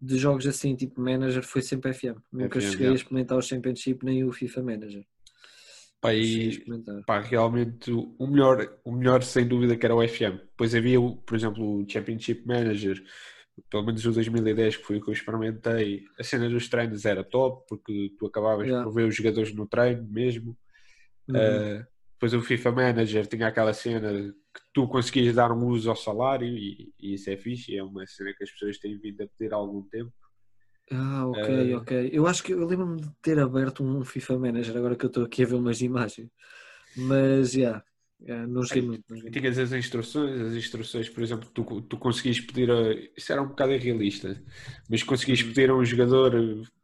de 0.00 0.16
jogos 0.16 0.46
assim, 0.46 0.74
tipo 0.74 1.00
Manager, 1.00 1.42
foi 1.42 1.62
sempre 1.62 1.92
FM. 1.92 2.18
Nunca 2.32 2.60
FM, 2.60 2.64
cheguei 2.64 2.86
yeah. 2.86 2.92
a 2.92 2.94
experimentar 2.94 3.38
o 3.38 3.42
Championship 3.42 4.04
nem 4.04 4.24
o 4.24 4.32
FIFA 4.32 4.62
Manager. 4.62 5.04
Pá, 6.00 6.14
e, 6.14 6.64
pá, 7.04 7.20
realmente 7.20 7.90
o 7.90 8.26
melhor, 8.28 8.78
o 8.84 8.92
melhor 8.92 9.22
sem 9.24 9.46
dúvida 9.46 9.76
que 9.76 9.84
era 9.84 9.94
o 9.94 10.06
FM. 10.06 10.38
Depois 10.50 10.74
havia, 10.74 10.98
por 11.00 11.36
exemplo, 11.36 11.80
o 11.80 11.90
Championship 11.90 12.46
Manager, 12.46 13.02
pelo 13.68 13.84
menos 13.84 14.06
o 14.06 14.12
2010, 14.12 14.76
que 14.76 14.84
foi 14.84 14.98
o 14.98 15.02
que 15.02 15.10
eu 15.10 15.12
experimentei. 15.12 16.04
A 16.18 16.22
cena 16.22 16.48
dos 16.48 16.68
treinos 16.68 17.04
era 17.04 17.24
top, 17.24 17.66
porque 17.68 18.14
tu 18.16 18.26
acabavas 18.26 18.68
Yeah. 18.68 18.84
por 18.84 18.94
ver 18.94 19.08
os 19.08 19.16
jogadores 19.16 19.52
no 19.52 19.66
treino 19.66 20.06
mesmo. 20.08 20.56
Uhum. 21.28 21.36
Uh, 21.36 21.86
depois 22.18 22.34
o 22.34 22.42
FIFA 22.42 22.72
Manager 22.72 23.26
tinha 23.28 23.46
aquela 23.46 23.72
cena 23.72 24.10
que 24.52 24.60
tu 24.74 24.88
conseguias 24.88 25.34
dar 25.36 25.52
um 25.52 25.66
uso 25.68 25.88
ao 25.88 25.96
salário 25.96 26.48
e, 26.48 26.92
e 26.98 27.14
isso 27.14 27.30
é 27.30 27.36
fixe, 27.36 27.76
é 27.76 27.82
uma 27.82 28.04
cena 28.08 28.34
que 28.36 28.42
as 28.42 28.50
pessoas 28.50 28.78
têm 28.78 28.98
vindo 28.98 29.22
a 29.22 29.28
pedir 29.28 29.52
há 29.54 29.56
algum 29.56 29.82
tempo. 29.88 30.12
Ah, 30.90 31.26
ok, 31.28 31.72
Eh, 31.72 31.76
ok. 31.76 32.10
Eu 32.12 32.26
acho 32.26 32.42
que 32.42 32.52
eu 32.52 32.66
lembro-me 32.66 33.00
de 33.00 33.10
ter 33.22 33.38
aberto 33.38 33.84
um 33.84 34.04
FIFA 34.04 34.38
Manager, 34.38 34.76
agora 34.76 34.96
que 34.96 35.04
eu 35.04 35.08
estou 35.08 35.24
aqui 35.24 35.42
a 35.42 35.46
ver 35.46 35.54
umas 35.56 35.80
imagens. 35.82 36.30
Mas, 36.96 37.52
já. 37.52 37.84
É, 38.26 38.46
nos 38.46 38.70
rimos. 38.72 38.98
nos 39.08 39.22
E 39.24 39.30
rimos. 39.30 39.38
tinhas 39.40 39.58
as 39.58 39.72
instruções, 39.72 40.40
as 40.40 40.54
instruções, 40.54 41.08
por 41.08 41.22
exemplo, 41.22 41.48
tu, 41.50 41.82
tu 41.82 41.98
conseguias 41.98 42.40
pedir 42.40 42.70
a. 42.70 42.92
Isso 43.16 43.32
era 43.32 43.42
um 43.42 43.48
bocado 43.48 43.72
irrealista, 43.72 44.42
mas 44.88 45.02
conseguias 45.02 45.42
pedir 45.42 45.70
a 45.70 45.76
um 45.76 45.84
jogador 45.84 46.32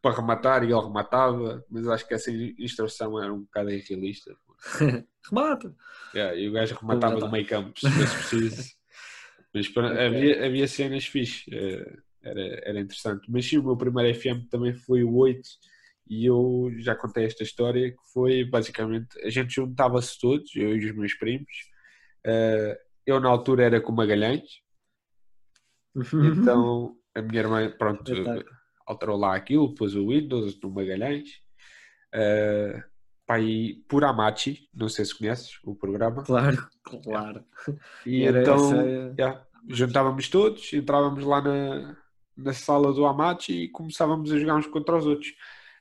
para 0.03 0.17
rematar 0.17 0.63
e 0.65 0.67
ele 0.73 0.81
rematava, 0.81 1.65
mas 1.71 1.89
acho 1.89 2.07
que 2.07 2.15
essa 2.15 2.31
instrução 2.31 3.21
era 3.23 3.33
um 3.33 3.41
bocado 3.43 3.71
irrealista. 3.71 4.37
Remata! 5.29 5.75
Yeah, 6.15 6.37
e 6.37 6.49
o 6.49 6.53
gajo 6.53 6.77
rematava 6.77 7.19
do 7.19 7.31
meio 7.31 7.47
campo, 7.47 7.79
se 7.79 7.91
fosse 7.91 8.17
preciso. 8.17 8.63
Mas 9.55 9.69
pronto, 9.69 9.93
Ok. 9.93 10.05
havia, 10.05 10.47
havia 10.47 10.67
cenas 10.69 11.07
fixe, 11.07 11.45
eh, 11.53 11.97
era, 12.23 12.41
era 12.71 12.81
interessante. 12.81 13.31
Mas 13.31 13.47
sim, 13.47 13.59
o 13.59 13.63
meu 13.63 13.77
primeiro 13.77 14.19
FM 14.19 14.49
também 14.51 14.75
foi 14.75 15.05
o 15.05 15.15
8 15.15 15.49
e 16.09 16.27
eu 16.27 16.73
já 16.79 16.95
contei 16.95 17.25
esta 17.25 17.43
história 17.45 17.91
que 17.91 18.13
foi 18.13 18.45
basicamente, 18.45 19.19
a 19.23 19.31
gente 19.31 19.55
juntava-se 19.55 20.19
todos, 20.19 20.55
eu 20.57 20.77
e 20.77 20.91
os 20.91 20.97
meus 20.97 21.15
primos. 21.15 21.53
Eh, 22.25 22.81
eu 23.07 23.21
na 23.21 23.29
altura 23.29 23.65
era 23.65 23.81
com 23.81 23.93
Magalhães, 23.93 24.63
então 25.95 26.97
a 27.15 27.23
minha 27.23 27.41
irmã, 27.41 27.71
pronto, 27.79 28.13
alterou 28.87 29.17
lá 29.17 29.35
aquilo, 29.37 29.75
pôs 29.75 29.95
o 29.95 30.09
Windows 30.09 30.59
no 30.61 30.71
Magalhães. 30.71 31.29
Uh, 32.15 32.83
pá, 33.27 33.37
por 33.89 34.05
Amachi, 34.05 34.69
não 34.75 34.89
sei 34.89 35.05
se 35.05 35.17
conheces 35.17 35.59
o 35.65 35.75
programa. 35.75 36.23
Claro, 36.23 36.69
claro. 37.03 37.45
E 38.07 38.25
Era 38.25 38.41
então 38.43 38.57
essa- 38.57 39.15
yeah, 39.19 39.47
juntávamos 39.69 40.29
todos, 40.29 40.73
entrávamos 40.73 41.25
lá 41.25 41.41
na, 41.41 41.97
na 42.37 42.53
sala 42.53 42.93
do 42.93 43.07
Amachi 43.07 43.53
e 43.65 43.69
começávamos 43.69 44.33
a 44.33 44.39
jogar 44.39 44.57
uns 44.57 44.67
contra 44.67 44.97
os 44.97 45.07
outros. 45.07 45.35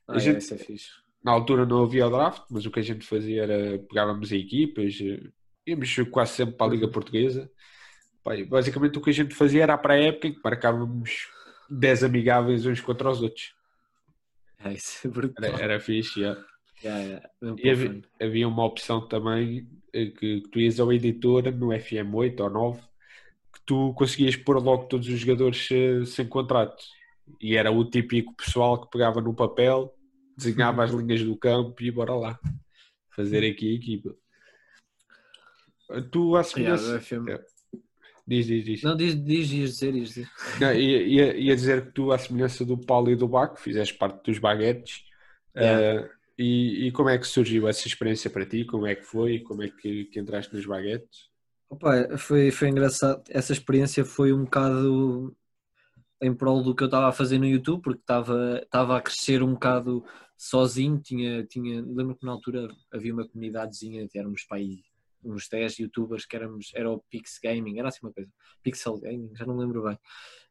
Ah, 0.07 0.19
gente- 0.19 0.35
é, 0.35 0.39
isso 0.39 0.53
é 0.53 0.57
fixe. 0.57 0.89
Na 1.23 1.31
altura 1.31 1.65
não 1.65 1.83
havia 1.83 2.05
o 2.05 2.09
draft, 2.09 2.43
mas 2.49 2.65
o 2.65 2.71
que 2.71 2.79
a 2.79 2.83
gente 2.83 3.05
fazia 3.05 3.43
era 3.43 3.79
pegávamos 3.79 4.31
a 4.31 4.35
equipas, 4.35 4.97
eh, 5.01 5.21
íamos 5.65 5.95
quase 6.11 6.33
sempre 6.33 6.55
para 6.55 6.65
a 6.65 6.67
Uhum. 6.69 6.73
Liga 6.75 6.87
Portuguesa. 6.89 7.49
Pá, 8.23 8.35
e 8.35 8.43
basicamente 8.45 8.97
o 8.97 9.01
que 9.01 9.09
a 9.09 9.13
gente 9.13 9.33
fazia 9.33 9.63
era 9.63 9.77
para 9.77 9.93
a 9.93 9.99
época 9.99 10.27
em 10.27 10.33
que 10.33 10.41
marcávamos 10.43 11.27
10 11.69 12.03
amigáveis 12.03 12.65
uns 12.65 12.81
contra 12.81 13.09
os 13.09 13.21
outros. 13.21 13.53
É, 14.59 14.73
isso 14.73 15.07
é 15.07 15.09
brutal. 15.09 15.43
Era, 15.45 15.61
era 15.63 15.79
fixe, 15.79 16.19
yeah. 16.21 16.41
Yeah, 16.83 17.01
yeah. 17.01 17.29
Mesmo 17.41 17.59
E 17.59 17.69
havia, 17.69 18.01
havia 18.21 18.47
uma 18.47 18.65
opção 18.65 19.07
também 19.07 19.67
eh, 19.93 20.07
que, 20.07 20.41
que 20.41 20.49
tu 20.49 20.59
ias 20.59 20.79
ao 20.79 20.91
editor 20.91 21.51
no 21.51 21.67
FM8 21.67 22.39
ou 22.41 22.49
9 22.49 22.81
que 23.53 23.61
tu 23.65 23.93
conseguias 23.93 24.35
pôr 24.35 24.61
logo 24.61 24.85
todos 24.85 25.07
os 25.07 25.19
jogadores 25.19 25.69
eh, 25.71 26.03
sem 26.05 26.27
contrato. 26.27 26.83
E 27.39 27.55
era 27.55 27.71
o 27.71 27.85
típico 27.85 28.35
pessoal 28.35 28.81
que 28.81 28.91
pegava 28.91 29.21
no 29.21 29.33
papel, 29.33 29.93
desenhava 30.35 30.83
as 30.83 30.91
linhas 30.91 31.23
do 31.23 31.37
campo 31.37 31.81
e 31.81 31.91
bora 31.91 32.15
lá 32.15 32.39
fazer 33.11 33.47
aqui 33.49 33.69
a 33.69 33.75
equipa. 33.75 34.15
Tu 36.11 36.35
à 36.35 36.43
semelhança. 36.43 36.97
É. 37.31 37.53
Diz, 38.25 38.47
diz, 38.47 38.65
diz. 38.65 38.81
Não, 38.81 38.95
diz, 38.95 39.21
diz, 39.21 39.51
ias 39.51 39.69
dizer, 39.71 39.95
ias 39.95 40.09
dizer. 40.09 40.29
Não, 40.59 40.73
ia, 40.73 41.03
ia, 41.03 41.37
ia 41.37 41.55
dizer 41.55 41.85
que 41.85 41.91
tu, 41.91 42.11
à 42.11 42.17
semelhança 42.17 42.65
do 42.65 42.77
Paulo 42.77 43.11
e 43.11 43.15
do 43.15 43.27
Baco, 43.27 43.59
fizeste 43.59 43.93
parte 43.95 44.23
dos 44.23 44.39
baguetes. 44.39 45.05
Yeah. 45.55 46.01
eh, 46.01 46.09
e, 46.37 46.87
e 46.87 46.91
como 46.91 47.09
é 47.09 47.17
que 47.17 47.27
surgiu 47.27 47.67
essa 47.67 47.87
experiência 47.87 48.29
para 48.29 48.45
ti? 48.45 48.65
Como 48.65 48.87
é 48.87 48.95
que 48.95 49.03
foi? 49.03 49.39
Como 49.39 49.63
é 49.63 49.69
que, 49.69 50.05
que 50.05 50.19
entraste 50.19 50.53
nos 50.53 50.65
baguetes? 50.65 51.29
Opa, 51.69 52.17
foi, 52.17 52.51
foi 52.51 52.69
engraçado. 52.69 53.23
Essa 53.29 53.53
experiência 53.53 54.03
foi 54.03 54.33
um 54.33 54.43
bocado 54.43 55.35
em 56.21 56.33
prol 56.33 56.63
do 56.63 56.73
que 56.73 56.83
eu 56.83 56.87
estava 56.87 57.09
a 57.09 57.11
fazer 57.11 57.37
no 57.37 57.45
YouTube, 57.45 57.81
porque 57.81 58.01
estava, 58.01 58.61
estava 58.63 58.97
a 58.97 59.01
crescer 59.01 59.43
um 59.43 59.53
bocado 59.53 60.03
sozinho. 60.37 60.99
Tinha, 60.99 61.45
tinha, 61.45 61.81
lembro 61.81 62.15
que 62.15 62.25
na 62.25 62.31
altura 62.31 62.67
havia 62.91 63.13
uma 63.13 63.27
comunidadezinha, 63.27 64.07
éramos 64.15 64.43
para 64.43 64.57
aí 64.57 64.83
uns 65.23 65.47
10 65.47 65.79
youtubers 65.79 66.25
que 66.25 66.35
éramos, 66.35 66.71
era 66.75 66.91
o 66.91 67.01
Pix 67.09 67.39
Gaming, 67.41 67.79
era 67.79 67.87
assim 67.87 67.99
uma 68.03 68.11
coisa, 68.11 68.29
Pixel 68.61 68.99
Gaming, 68.99 69.31
já 69.35 69.45
não 69.45 69.55
me 69.55 69.61
lembro 69.61 69.83
bem. 69.83 69.97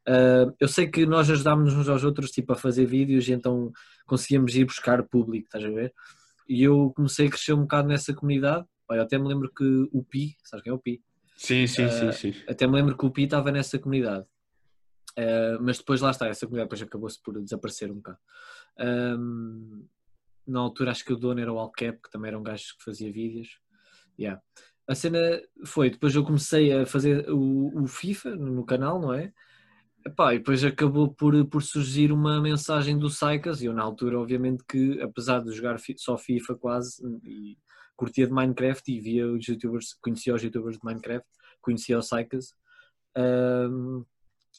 Ah, 0.07 0.51
eu 0.59 0.67
sei 0.67 0.87
que 0.87 1.05
nós 1.05 1.29
ajudámos 1.29 1.73
uns 1.73 1.87
aos 1.87 2.03
outros 2.03 2.31
tipo, 2.31 2.53
a 2.53 2.55
fazer 2.55 2.85
vídeos 2.85 3.27
e 3.27 3.33
então 3.33 3.71
conseguíamos 4.05 4.55
ir 4.55 4.65
buscar 4.65 5.03
público, 5.03 5.45
estás 5.45 5.63
a 5.63 5.69
ver? 5.69 5.93
E 6.47 6.63
eu 6.63 6.91
comecei 6.95 7.27
a 7.27 7.29
crescer 7.29 7.53
um 7.53 7.61
bocado 7.61 7.87
nessa 7.87 8.13
comunidade. 8.13 8.65
Olha, 8.87 8.99
eu 8.99 9.03
até 9.03 9.17
me 9.17 9.27
lembro 9.27 9.51
que 9.53 9.87
o 9.91 10.03
Pi, 10.03 10.35
sabes 10.43 10.63
quem 10.63 10.71
é 10.71 10.73
o 10.73 10.79
Pi? 10.79 11.01
Sim, 11.37 11.67
sim, 11.67 11.83
Eh, 11.83 12.11
sim, 12.11 12.31
sim. 12.31 12.43
Até 12.47 12.67
me 12.67 12.73
lembro 12.73 12.97
que 12.97 13.05
o 13.05 13.11
Pi 13.11 13.23
estava 13.23 13.51
nessa 13.51 13.79
comunidade. 13.79 14.25
Uh, 15.17 15.61
mas 15.61 15.77
depois 15.77 16.01
lá 16.01 16.11
está, 16.11 16.27
essa 16.27 16.45
comunidade 16.45 16.69
depois 16.69 16.81
acabou-se 16.81 17.21
por 17.21 17.39
desaparecer 17.41 17.91
um 17.91 17.95
bocado. 17.95 18.17
Um, 18.79 19.87
na 20.45 20.59
altura 20.59 20.91
acho 20.91 21.05
que 21.05 21.13
o 21.13 21.17
dono 21.17 21.39
era 21.39 21.53
o 21.53 21.59
Alcap, 21.59 22.01
que 22.01 22.09
também 22.09 22.29
era 22.29 22.39
um 22.39 22.43
gajo 22.43 22.75
que 22.77 22.83
fazia 22.83 23.11
vídeos. 23.11 23.59
Yeah. 24.19 24.41
A 24.87 24.95
cena 24.95 25.19
foi, 25.65 25.89
depois 25.89 26.13
eu 26.13 26.23
comecei 26.23 26.73
a 26.73 26.85
fazer 26.85 27.29
o, 27.29 27.83
o 27.83 27.87
FIFA 27.87 28.35
no 28.35 28.65
canal, 28.65 28.99
não 28.99 29.13
é? 29.13 29.31
Epá, 30.05 30.33
e 30.33 30.39
depois 30.39 30.63
acabou 30.63 31.13
por, 31.13 31.45
por 31.45 31.63
surgir 31.63 32.11
uma 32.11 32.41
mensagem 32.41 32.97
do 32.97 33.09
Saicas, 33.09 33.61
e 33.61 33.65
eu 33.65 33.73
na 33.73 33.83
altura 33.83 34.19
obviamente 34.19 34.63
que, 34.67 35.01
apesar 35.01 35.39
de 35.39 35.51
jogar 35.53 35.77
só 35.97 36.17
FIFA 36.17 36.55
quase, 36.55 37.01
e 37.23 37.57
curtia 37.95 38.27
de 38.27 38.33
Minecraft 38.33 38.91
e 38.91 38.99
via 38.99 39.27
os 39.31 39.47
youtubers, 39.47 39.93
conhecia 40.01 40.35
os 40.35 40.43
youtubers 40.43 40.77
de 40.77 40.83
Minecraft, 40.83 41.27
conhecia 41.61 41.97
o 41.97 42.01
Saicas, 42.01 42.53
um, 43.17 44.03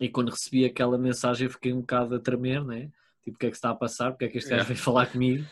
e 0.00 0.08
quando 0.08 0.30
recebi 0.30 0.64
aquela 0.64 0.96
mensagem 0.96 1.48
fiquei 1.48 1.72
um 1.72 1.80
bocado 1.80 2.14
a 2.14 2.20
tremer, 2.20 2.64
né? 2.64 2.90
Tipo, 3.22 3.36
o 3.36 3.38
que 3.38 3.46
é 3.46 3.50
que 3.50 3.56
se 3.56 3.58
está 3.58 3.70
a 3.70 3.74
passar? 3.74 4.10
Porque 4.12 4.24
é 4.24 4.28
que 4.28 4.38
este 4.38 4.50
gajo 4.50 4.62
Yeah. 4.62 4.74
veio 4.74 4.84
falar 4.84 5.06
comigo? 5.06 5.44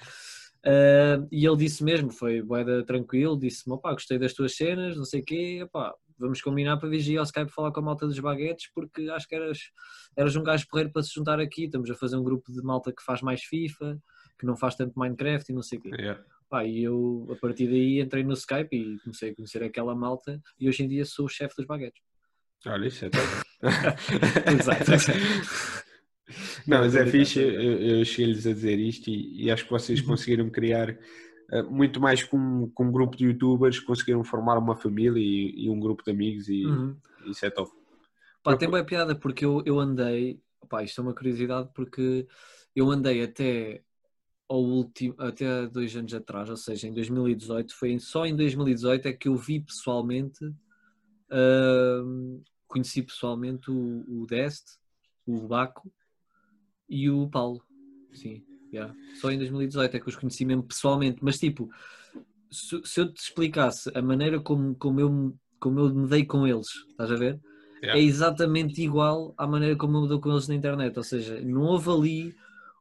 Uh, 0.65 1.27
e 1.31 1.45
ele 1.45 1.57
disse 1.57 1.83
mesmo, 1.83 2.11
foi 2.13 2.41
boeda 2.41 2.85
tranquilo, 2.85 3.39
disse-me, 3.39 3.75
opá, 3.75 3.93
gostei 3.93 4.19
das 4.19 4.33
tuas 4.33 4.55
cenas, 4.55 4.97
não 4.97 5.05
sei 5.05 5.21
o 5.21 5.25
quê, 5.25 5.63
opá, 5.65 5.93
vamos 6.23 6.41
combinar 6.41 6.77
para 6.77 6.89
vir 6.89 7.19
ao 7.19 7.25
Skype 7.25 7.51
falar 7.51 7.73
com 7.73 7.81
a 7.81 7.83
malta 7.83 8.07
dos 8.07 8.19
baguetes, 8.19 8.71
porque 8.73 9.11
acho 9.11 9.29
que 9.29 9.35
eras, 9.35 9.59
eras 10.17 10.37
um 10.37 10.43
gajo 10.43 10.67
porreiro 10.69 10.93
para 10.93 11.03
se 11.03 11.13
juntar 11.13 11.41
aqui, 11.41 11.65
estamos 11.65 11.91
a 11.91 11.95
fazer 11.95 12.17
um 12.17 12.23
grupo 12.23 12.53
de 12.53 12.63
malta 12.63 12.93
que 12.93 13.03
faz 13.03 13.21
mais 13.21 13.43
FIFA, 13.43 14.01
que 14.39 14.47
não 14.47 14.57
faz 14.57 14.77
tanto 14.77 14.99
Minecraft 14.99 15.51
e 15.51 15.55
não 15.55 15.63
sei 15.63 15.79
o 15.79 15.83
quê. 15.83 15.91
Yeah. 15.91 16.25
Pá, 16.49 16.65
e 16.65 16.83
eu, 16.83 17.29
a 17.33 17.37
partir 17.37 17.67
daí, 17.67 18.01
entrei 18.01 18.23
no 18.23 18.35
Skype 18.35 18.77
e 18.77 18.99
comecei 19.01 19.31
a 19.31 19.35
conhecer 19.35 19.63
aquela 19.63 19.95
malta 19.95 20.41
e 20.59 20.69
hoje 20.69 20.85
em 20.85 20.89
dia 20.89 21.05
sou 21.05 21.27
o 21.27 21.29
chefe 21.29 21.57
dos 21.57 21.67
baguetes. 21.67 22.03
Olha, 22.67 22.87
isso 22.87 23.05
é. 23.05 23.11
Exato. 24.53 24.93
Não, 26.67 26.79
mas 26.79 26.95
é 26.95 27.05
fixe, 27.07 27.41
eu, 27.41 27.81
eu 27.81 28.05
cheguei-lhes 28.05 28.47
a 28.47 28.53
dizer 28.53 28.79
isto 28.79 29.11
e, 29.11 29.45
e 29.45 29.51
acho 29.51 29.65
que 29.65 29.71
vocês 29.71 30.01
conseguiram 30.01 30.49
criar 30.49 30.97
muito 31.61 32.01
mais 32.01 32.23
com, 32.23 32.71
com 32.71 32.85
um 32.85 32.93
grupo 32.93 33.17
de 33.17 33.27
youtubers, 33.27 33.79
conseguiram 33.81 34.25
formar 34.25 34.57
uma 34.57 34.75
família 34.75 35.21
e, 35.21 35.67
e 35.67 35.69
um 35.69 35.79
grupo 35.79 36.03
de 36.03 36.11
amigos 36.11 36.49
e 36.49 36.65
Uhum. 36.65 36.97
isso 37.27 37.45
é 37.45 37.51
top. 37.51 37.71
Pá, 38.43 38.57
tem 38.57 38.71
boa 38.71 38.85
piada 38.85 39.15
porque 39.15 39.45
eu, 39.45 39.63
eu 39.67 39.79
andei, 39.79 40.41
pá, 40.69 40.83
isto 40.83 41.01
é 41.01 41.05
uma 41.05 41.15
curiosidade 41.15 41.69
porque 41.75 42.27
eu 42.75 42.91
andei 42.91 43.23
até 43.23 43.83
ao 44.49 44.63
último, 44.63 45.15
até 45.19 45.67
dois 45.67 45.95
anos 45.97 46.13
atrás, 46.13 46.51
ou 46.51 46.57
seja, 46.57 46.89
em 46.89 46.93
2018, 46.93 47.75
foi 47.75 47.99
só 47.99 48.27
em 48.27 48.35
2018 48.35 49.09
é 49.09 49.13
que 49.13 49.29
eu 49.29 49.37
vi 49.37 49.61
pessoalmente, 49.61 50.45
ahm, 51.31 52.41
conheci 52.67 53.03
pessoalmente 53.03 53.71
o, 53.71 54.05
o 54.09 54.27
Dest, 54.27 54.77
o 55.27 55.47
Baco 55.47 55.91
e 56.89 57.09
o 57.09 57.29
Paulo. 57.29 57.63
Sim, 58.13 58.45
yeah. 58.73 58.95
só 59.21 59.31
em 59.31 59.39
2018 59.39 59.97
é 59.97 60.01
que 60.01 60.09
os 60.09 60.17
conheci 60.17 60.45
mesmo 60.45 60.63
pessoalmente, 60.63 61.19
mas 61.21 61.39
tipo, 61.39 61.69
se, 62.51 62.81
se 62.85 63.01
eu 63.01 63.13
te 63.13 63.21
explicasse 63.21 63.91
a 63.95 64.03
maneira 64.03 64.41
como, 64.41 64.75
como, 64.75 65.01
eu, 65.01 65.35
como 65.59 65.81
eu 65.81 65.95
me 65.95 66.09
dei 66.09 66.25
com 66.25 66.47
eles, 66.47 66.69
estás 66.91 67.11
a 67.11 67.17
ver? 67.17 67.41
Yeah. 67.83 68.01
é 68.01 68.05
exatamente 68.05 68.81
igual 68.81 69.35
à 69.37 69.45
maneira 69.45 69.75
como 69.75 69.97
eu 69.97 70.03
me 70.03 70.09
dou 70.09 70.21
com 70.21 70.31
eles 70.31 70.47
na 70.47 70.55
internet. 70.55 70.97
Ou 70.97 71.03
seja, 71.03 71.41
não 71.41 71.63
houve 71.63 71.91
ali 71.91 72.35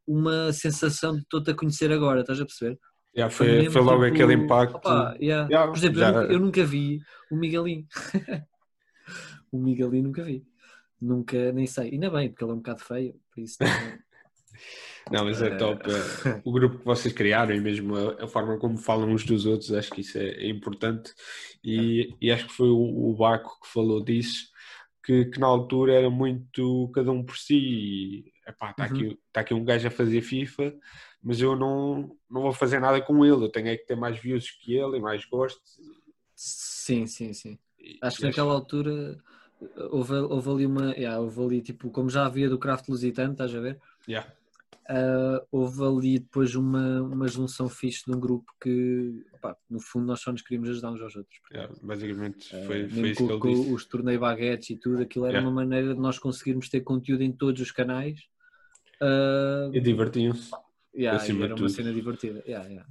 uma 0.06 0.54
sensação 0.54 1.16
de 1.16 1.22
estou-te 1.22 1.50
a 1.50 1.56
conhecer 1.56 1.92
agora, 1.92 2.22
estás 2.22 2.40
a 2.40 2.46
perceber? 2.46 2.78
Yeah, 3.16 3.34
foi, 3.34 3.48
mesmo, 3.48 3.72
foi 3.72 3.82
logo 3.82 4.04
tipo, 4.06 4.16
aquele 4.16 4.34
impacto. 4.34 4.76
opá, 4.76 5.16
yeah. 5.20 5.48
Yeah, 5.50 5.72
Por 5.72 5.78
exemplo, 5.78 6.02
eu, 6.02 6.14
nunca, 6.14 6.34
eu 6.34 6.40
nunca 6.40 6.64
vi 6.64 7.02
o 7.30 7.36
Miguelinho. 7.36 7.88
o 9.52 9.58
Miguelinho 9.58 10.04
nunca 10.04 10.24
vi. 10.24 10.46
Nunca, 11.02 11.52
nem 11.52 11.66
sei. 11.66 11.92
Ainda 11.92 12.10
bem, 12.10 12.30
porque 12.30 12.44
ele 12.44 12.52
é 12.52 12.54
um 12.54 12.58
bocado 12.58 12.82
feio, 12.82 13.16
por 13.34 13.42
isso 13.42 13.58
não- 15.12 15.26
mas 15.26 15.42
é 15.42 15.50
Eh, 15.50 15.56
top. 15.58 15.90
é, 15.90 15.92
o 16.44 16.52
grupo 16.52 16.80
que 16.80 16.86
vocês 16.86 17.14
criaram 17.14 17.54
e 17.56 17.60
mesmo 17.60 17.96
a, 17.96 18.24
a 18.26 18.28
forma 18.28 18.58
como 18.58 18.78
falam 18.78 19.10
uns 19.10 19.26
dos 19.26 19.46
outros, 19.46 19.72
acho 19.74 19.92
que 19.92 20.02
isso 20.02 20.18
é, 20.18 20.30
é 20.32 20.50
importante. 20.50 21.14
E, 21.64 22.16
e 22.22 22.32
acho 22.32 22.48
que 22.48 22.54
foi 22.54 22.70
o, 22.70 23.10
o 23.12 23.16
Baco 23.16 23.60
que 23.62 23.68
falou 23.68 24.04
disso, 24.04 24.48
que, 25.04 25.26
que 25.26 25.40
na 25.40 25.48
altura 25.48 25.94
era 25.94 26.10
muito 26.10 26.90
cada 26.94 27.12
um 27.12 27.24
por 27.24 27.38
si. 27.38 27.56
E, 27.56 28.34
epá, 28.48 28.72
está 28.72 28.86
Uhum. 28.86 28.90
aqui, 28.90 29.20
tá 29.32 29.42
aqui 29.42 29.54
um 29.54 29.64
gajo 29.66 29.88
a 29.88 29.92
fazer 29.92 30.22
FIFA, 30.22 30.74
mas 31.24 31.40
eu 31.42 31.56
não, 31.56 32.16
não 32.30 32.42
vou 32.42 32.54
fazer 32.54 32.80
nada 32.80 33.02
com 33.02 33.24
ele. 33.26 33.46
Eu 33.46 33.50
tenho 33.52 33.68
é 33.70 33.78
que 33.78 33.86
ter 33.86 33.96
mais 33.96 34.18
views 34.20 34.50
que 34.52 34.76
ele 34.76 34.98
e 34.98 35.02
mais 35.02 35.26
gostos. 35.26 35.78
Sim, 36.36 37.06
sim, 37.08 37.34
sim. 37.34 37.60
E- 37.80 38.00
Acho 38.02 38.18
que 38.20 38.24
e 38.24 38.28
naquela 38.28 38.54
altura 38.54 39.18
houve, 39.92 40.14
houve 40.16 40.50
ali 40.50 40.66
uma. 40.66 40.92
Yeah, 40.96 41.20
houve 41.20 41.42
ali, 41.42 41.62
tipo, 41.62 41.90
como 41.92 42.10
já 42.10 42.26
havia 42.26 42.50
do 42.50 42.58
Craft 42.60 42.88
Lusitano, 42.90 43.34
estás 43.34 43.54
a 43.54 43.60
ver? 43.60 43.80
Yeah. 44.08 44.26
Uh, 44.90 45.46
houve 45.52 45.84
ali 45.84 46.20
depois 46.20 46.56
uma, 46.56 47.02
uma 47.02 47.28
junção 47.28 47.68
fixe 47.70 48.04
de 48.06 48.16
um 48.16 48.20
grupo 48.20 48.52
que, 48.62 49.24
no 49.70 49.80
fundo, 49.80 50.06
nós 50.06 50.20
só 50.22 50.32
nos 50.32 50.42
queríamos 50.42 50.70
ajudar 50.70 50.92
uns 50.92 51.02
aos 51.02 51.16
outros. 51.16 51.40
Yeah, 51.52 51.74
basicamente 51.82 52.56
Uh, 52.56 52.66
foi, 52.66 52.78
mesmo 52.84 53.00
foi 53.00 53.10
isso 53.12 53.26
que 53.28 53.32
ele 53.34 53.40
com 53.40 53.50
disse. 53.50 53.74
os 53.74 53.86
torneios 53.86 54.20
baguetes 54.22 54.70
e 54.70 54.76
tudo, 54.78 55.02
aquilo 55.02 55.26
era 55.26 55.34
Yeah. 55.38 55.50
uma 55.50 55.56
maneira 55.64 55.94
de 55.94 56.00
nós 56.00 56.18
conseguirmos 56.20 56.70
ter 56.70 56.82
conteúdo 56.82 57.22
em 57.24 57.32
todos 57.32 57.62
os 57.62 57.72
canais. 57.72 58.20
Uh, 59.02 59.74
E 59.74 59.80
divertiam-se. 59.82 60.52
yeah, 60.96 61.24
era 61.24 61.34
uma 61.34 61.56
tudo. 61.56 61.70
cena 61.70 61.92
divertida. 61.94 62.44
Yeah, 62.46 62.68
yeah. 62.70 62.90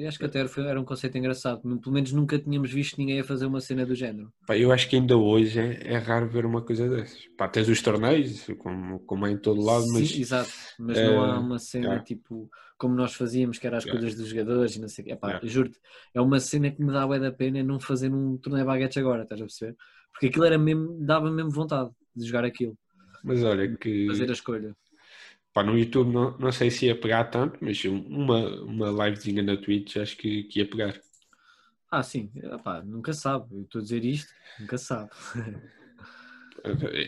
E 0.00 0.06
acho 0.06 0.18
que 0.18 0.24
até 0.24 0.40
era 0.40 0.80
um 0.80 0.84
conceito 0.84 1.18
engraçado. 1.18 1.60
Pelo 1.60 1.92
menos 1.92 2.10
nunca 2.10 2.38
tínhamos 2.38 2.72
visto 2.72 2.96
ninguém 2.96 3.20
a 3.20 3.24
fazer 3.24 3.44
uma 3.44 3.60
cena 3.60 3.84
do 3.84 3.94
género. 3.94 4.32
Pá, 4.46 4.56
eu 4.56 4.72
acho 4.72 4.88
que 4.88 4.96
ainda 4.96 5.14
hoje 5.14 5.60
é, 5.60 5.92
é 5.92 5.98
raro 5.98 6.26
ver 6.26 6.46
uma 6.46 6.62
coisa 6.62 6.88
dessas. 6.88 7.28
Pá, 7.36 7.46
tens 7.46 7.68
os 7.68 7.82
torneios, 7.82 8.46
como, 8.56 9.00
como 9.00 9.26
é 9.26 9.32
em 9.32 9.36
todo 9.36 9.60
lado, 9.60 9.84
mas 9.92 10.08
Sim, 10.08 10.22
exato, 10.22 10.50
mas 10.78 10.96
eh, 10.96 11.04
não 11.06 11.22
há 11.22 11.38
uma 11.38 11.58
cena 11.58 11.84
yeah. 11.84 12.02
tipo 12.02 12.48
como 12.78 12.94
nós 12.94 13.12
fazíamos, 13.12 13.58
que 13.58 13.66
era 13.66 13.76
as 13.76 13.84
coisas 13.84 14.14
dos 14.14 14.28
jogadores 14.28 14.74
e 14.74 14.80
não 14.80 14.88
sei 14.88 15.02
o 15.02 15.06
quê. 15.08 15.12
Epá. 15.12 15.38
Juro-te, 15.42 15.78
é 16.14 16.20
uma 16.22 16.40
cena 16.40 16.70
que 16.70 16.82
me 16.82 16.90
dá 16.90 17.06
da 17.06 17.30
pena 17.30 17.62
não 17.62 17.78
fazer 17.78 18.10
um 18.10 18.38
torneio 18.38 18.64
baguetes 18.64 18.96
agora, 18.96 19.24
estás 19.24 19.38
a 19.38 19.44
perceber? 19.44 19.76
Porque 20.10 20.28
aquilo 20.28 20.46
era 20.46 20.56
mesmo, 20.56 20.96
dava 20.98 21.30
mesmo 21.30 21.50
vontade 21.50 21.90
de 22.16 22.26
jogar 22.26 22.46
aquilo, 22.46 22.74
mas 23.22 23.44
olha 23.44 23.76
que 23.76 24.06
fazer 24.06 24.30
a 24.30 24.32
escolha. 24.32 24.74
Pá, 25.52 25.62
no 25.62 25.78
YouTube 25.78 26.12
não, 26.12 26.36
não 26.38 26.52
sei 26.52 26.70
se 26.70 26.86
ia 26.86 26.98
pegar 27.00 27.24
tanto, 27.24 27.58
mas 27.62 27.82
uma, 27.84 28.62
uma 28.62 28.90
livezinha 29.06 29.42
na 29.42 29.56
Twitch 29.56 29.96
acho 29.96 30.16
que, 30.16 30.44
que 30.44 30.60
ia 30.60 30.68
pegar. 30.68 31.00
Ah, 31.90 32.02
sim, 32.02 32.30
epá, 32.36 32.82
nunca 32.82 33.12
sabe. 33.12 33.54
Eu 33.56 33.62
estou 33.62 33.80
a 33.80 33.82
dizer 33.82 34.04
isto, 34.04 34.32
nunca 34.58 34.78
sabe. 34.78 35.10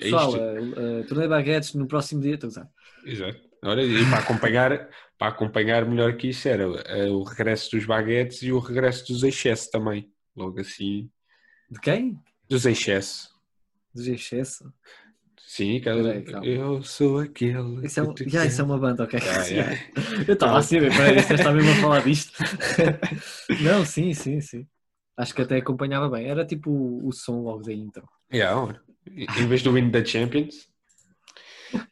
É 0.03 0.09
Pessoal, 0.09 0.29
isto- 0.29 0.39
eh, 0.39 1.01
eh, 1.01 1.05
torneio 1.05 1.29
baguetes 1.31 1.75
no 1.75 1.87
próximo 1.87 2.21
dia, 2.23 2.35
estou 2.35 2.49
a 2.49 2.51
usar. 2.51 2.71
Exato. 3.05 3.41
Olha, 3.65 3.83
e 3.83 4.09
para 4.09 4.19
acompanhar, 4.19 4.89
para 5.19 5.29
acompanhar 5.33 5.87
melhor 5.87 6.17
que 6.17 6.29
isso 6.29 6.49
era 6.49 6.65
eh, 6.87 7.09
o 7.11 7.23
regresso 7.23 7.71
dos 7.71 7.85
baguetes 7.85 8.43
e 8.43 8.53
o 8.53 8.59
regresso 8.59 9.07
dos 9.13 9.23
excesso 9.23 9.71
também. 9.71 10.13
Logo 10.37 10.61
assim, 10.61 11.11
De 11.69 11.81
quem? 11.81 12.23
dos 12.49 12.67
excesso. 12.67 13.33
Dos 13.95 14.07
excesso? 14.07 14.73
Sim, 15.55 15.81
Peraí, 15.81 16.25
calma. 16.25 16.47
eu 16.47 16.83
sou 16.83 17.19
aquele. 17.19 17.85
Isso 17.87 18.01
é, 18.01 18.03
um- 18.03 18.15
yeah, 18.27 18.47
isso 18.47 18.61
é 18.61 18.65
uma 18.65 18.79
banda, 18.79 19.05
ok. 19.05 19.21
Yeah, 19.21 19.47
yeah. 19.51 19.77
Eu 20.27 20.35
estava 20.35 20.59
a 20.59 20.63
saber, 20.63 20.95
peraí, 20.95 21.23
você 21.23 21.35
está 21.35 21.53
mesmo 21.53 21.73
a 21.73 21.77
falar 21.77 22.01
disto. 22.03 22.33
Não, 23.59 23.85
sim, 23.85 24.13
sim, 24.15 24.41
sim. 24.41 24.67
Acho 25.17 25.35
que 25.35 25.43
até 25.43 25.59
acompanhava 25.59 26.09
bem. 26.09 26.27
Era 26.29 26.45
tipo 26.47 26.71
o, 26.71 27.13
som 27.13 27.41
logo 27.43 27.63
da 27.65 27.73
intro. 27.73 28.09
Yeah. 28.33 28.75
Em 29.37 29.47
vez 29.49 29.63
do 29.63 29.73
Win 29.73 29.91
da 29.91 30.05
Champions. 30.05 30.69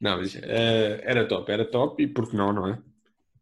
Não, 0.01 0.17
mas 0.19 0.35
eh, 0.37 1.01
era 1.05 1.27
top, 1.29 1.51
era 1.53 1.65
top 1.71 2.03
e 2.03 2.07
por 2.09 2.29
que 2.29 2.37
não, 2.37 2.53
não 2.53 2.69
é? 2.69 2.83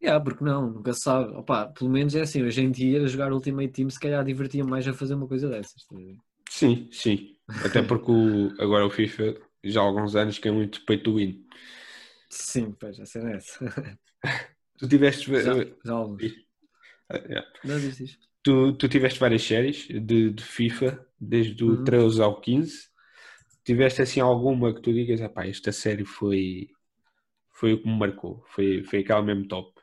Yeah, 0.01 0.19
porque 0.23 0.43
não, 0.43 0.69
nunca 0.71 0.93
se 0.93 1.01
sabe. 1.01 1.33
Opa, 1.35 1.67
pelo 1.67 1.89
menos 1.89 2.15
é 2.15 2.21
assim, 2.21 2.41
hoje 2.43 2.61
em 2.61 2.71
dia 2.71 3.05
jogar 3.07 3.33
Ultimate 3.33 3.69
Team 3.73 3.89
se 3.89 3.99
calhar 3.99 4.23
divertia 4.23 4.63
mais 4.63 4.87
a 4.87 4.93
fazer 4.93 5.13
uma 5.15 5.27
coisa 5.27 5.49
dessas. 5.49 5.85
ver? 5.91 6.17
Sim, 6.49 6.89
sim. 6.91 7.35
Até 7.63 7.81
porque 7.81 8.11
o- 8.11 8.53
agora 8.59 8.85
o 8.85 8.89
FIFA 8.89 9.35
já 9.63 9.81
há 9.81 9.83
alguns 9.83 10.15
anos 10.15 10.39
que 10.39 10.47
é 10.47 10.51
muito 10.51 10.85
pay 10.85 10.97
to 11.01 11.15
win. 11.15 11.45
Sim, 12.29 12.71
pois, 12.73 12.99
a 12.99 13.05
cena 13.05 13.31
é 13.31 13.35
essa. 13.37 13.59
Tu 14.79 14.87
tiveste, 14.87 15.31
Já, 15.37 15.65
já 15.83 15.93
alguns. 15.93 16.23
eh, 17.09 17.23
yeah. 17.29 17.43
Não 17.63 17.79
diz 17.79 17.99
tu, 18.43 18.73
tu 18.77 18.87
tiveste 18.89 19.19
várias 19.19 19.43
séries 19.43 19.87
de, 19.87 20.31
de 20.31 20.43
FIFA, 20.43 21.05
desde 21.19 21.63
o 21.63 21.77
Uhum. 21.77 21.83
13 21.83 22.21
ao 22.21 22.39
15. 22.41 22.89
Tiveste 23.65 24.01
assim 24.01 24.19
alguma 24.21 24.73
que 24.73 24.81
tu 24.81 24.93
digas, 24.93 25.21
"Epá, 25.21 25.45
esta 25.47 25.71
série 25.71 26.05
foi, 26.05 26.69
foi 27.51 27.73
o 27.75 27.81
que 27.83 27.87
me 27.89 27.97
marcou, 27.99 28.43
foi, 28.49 28.83
foi 28.85 28.99
aquela 29.01 29.23
mesmo 29.23 29.47
top. 29.47 29.78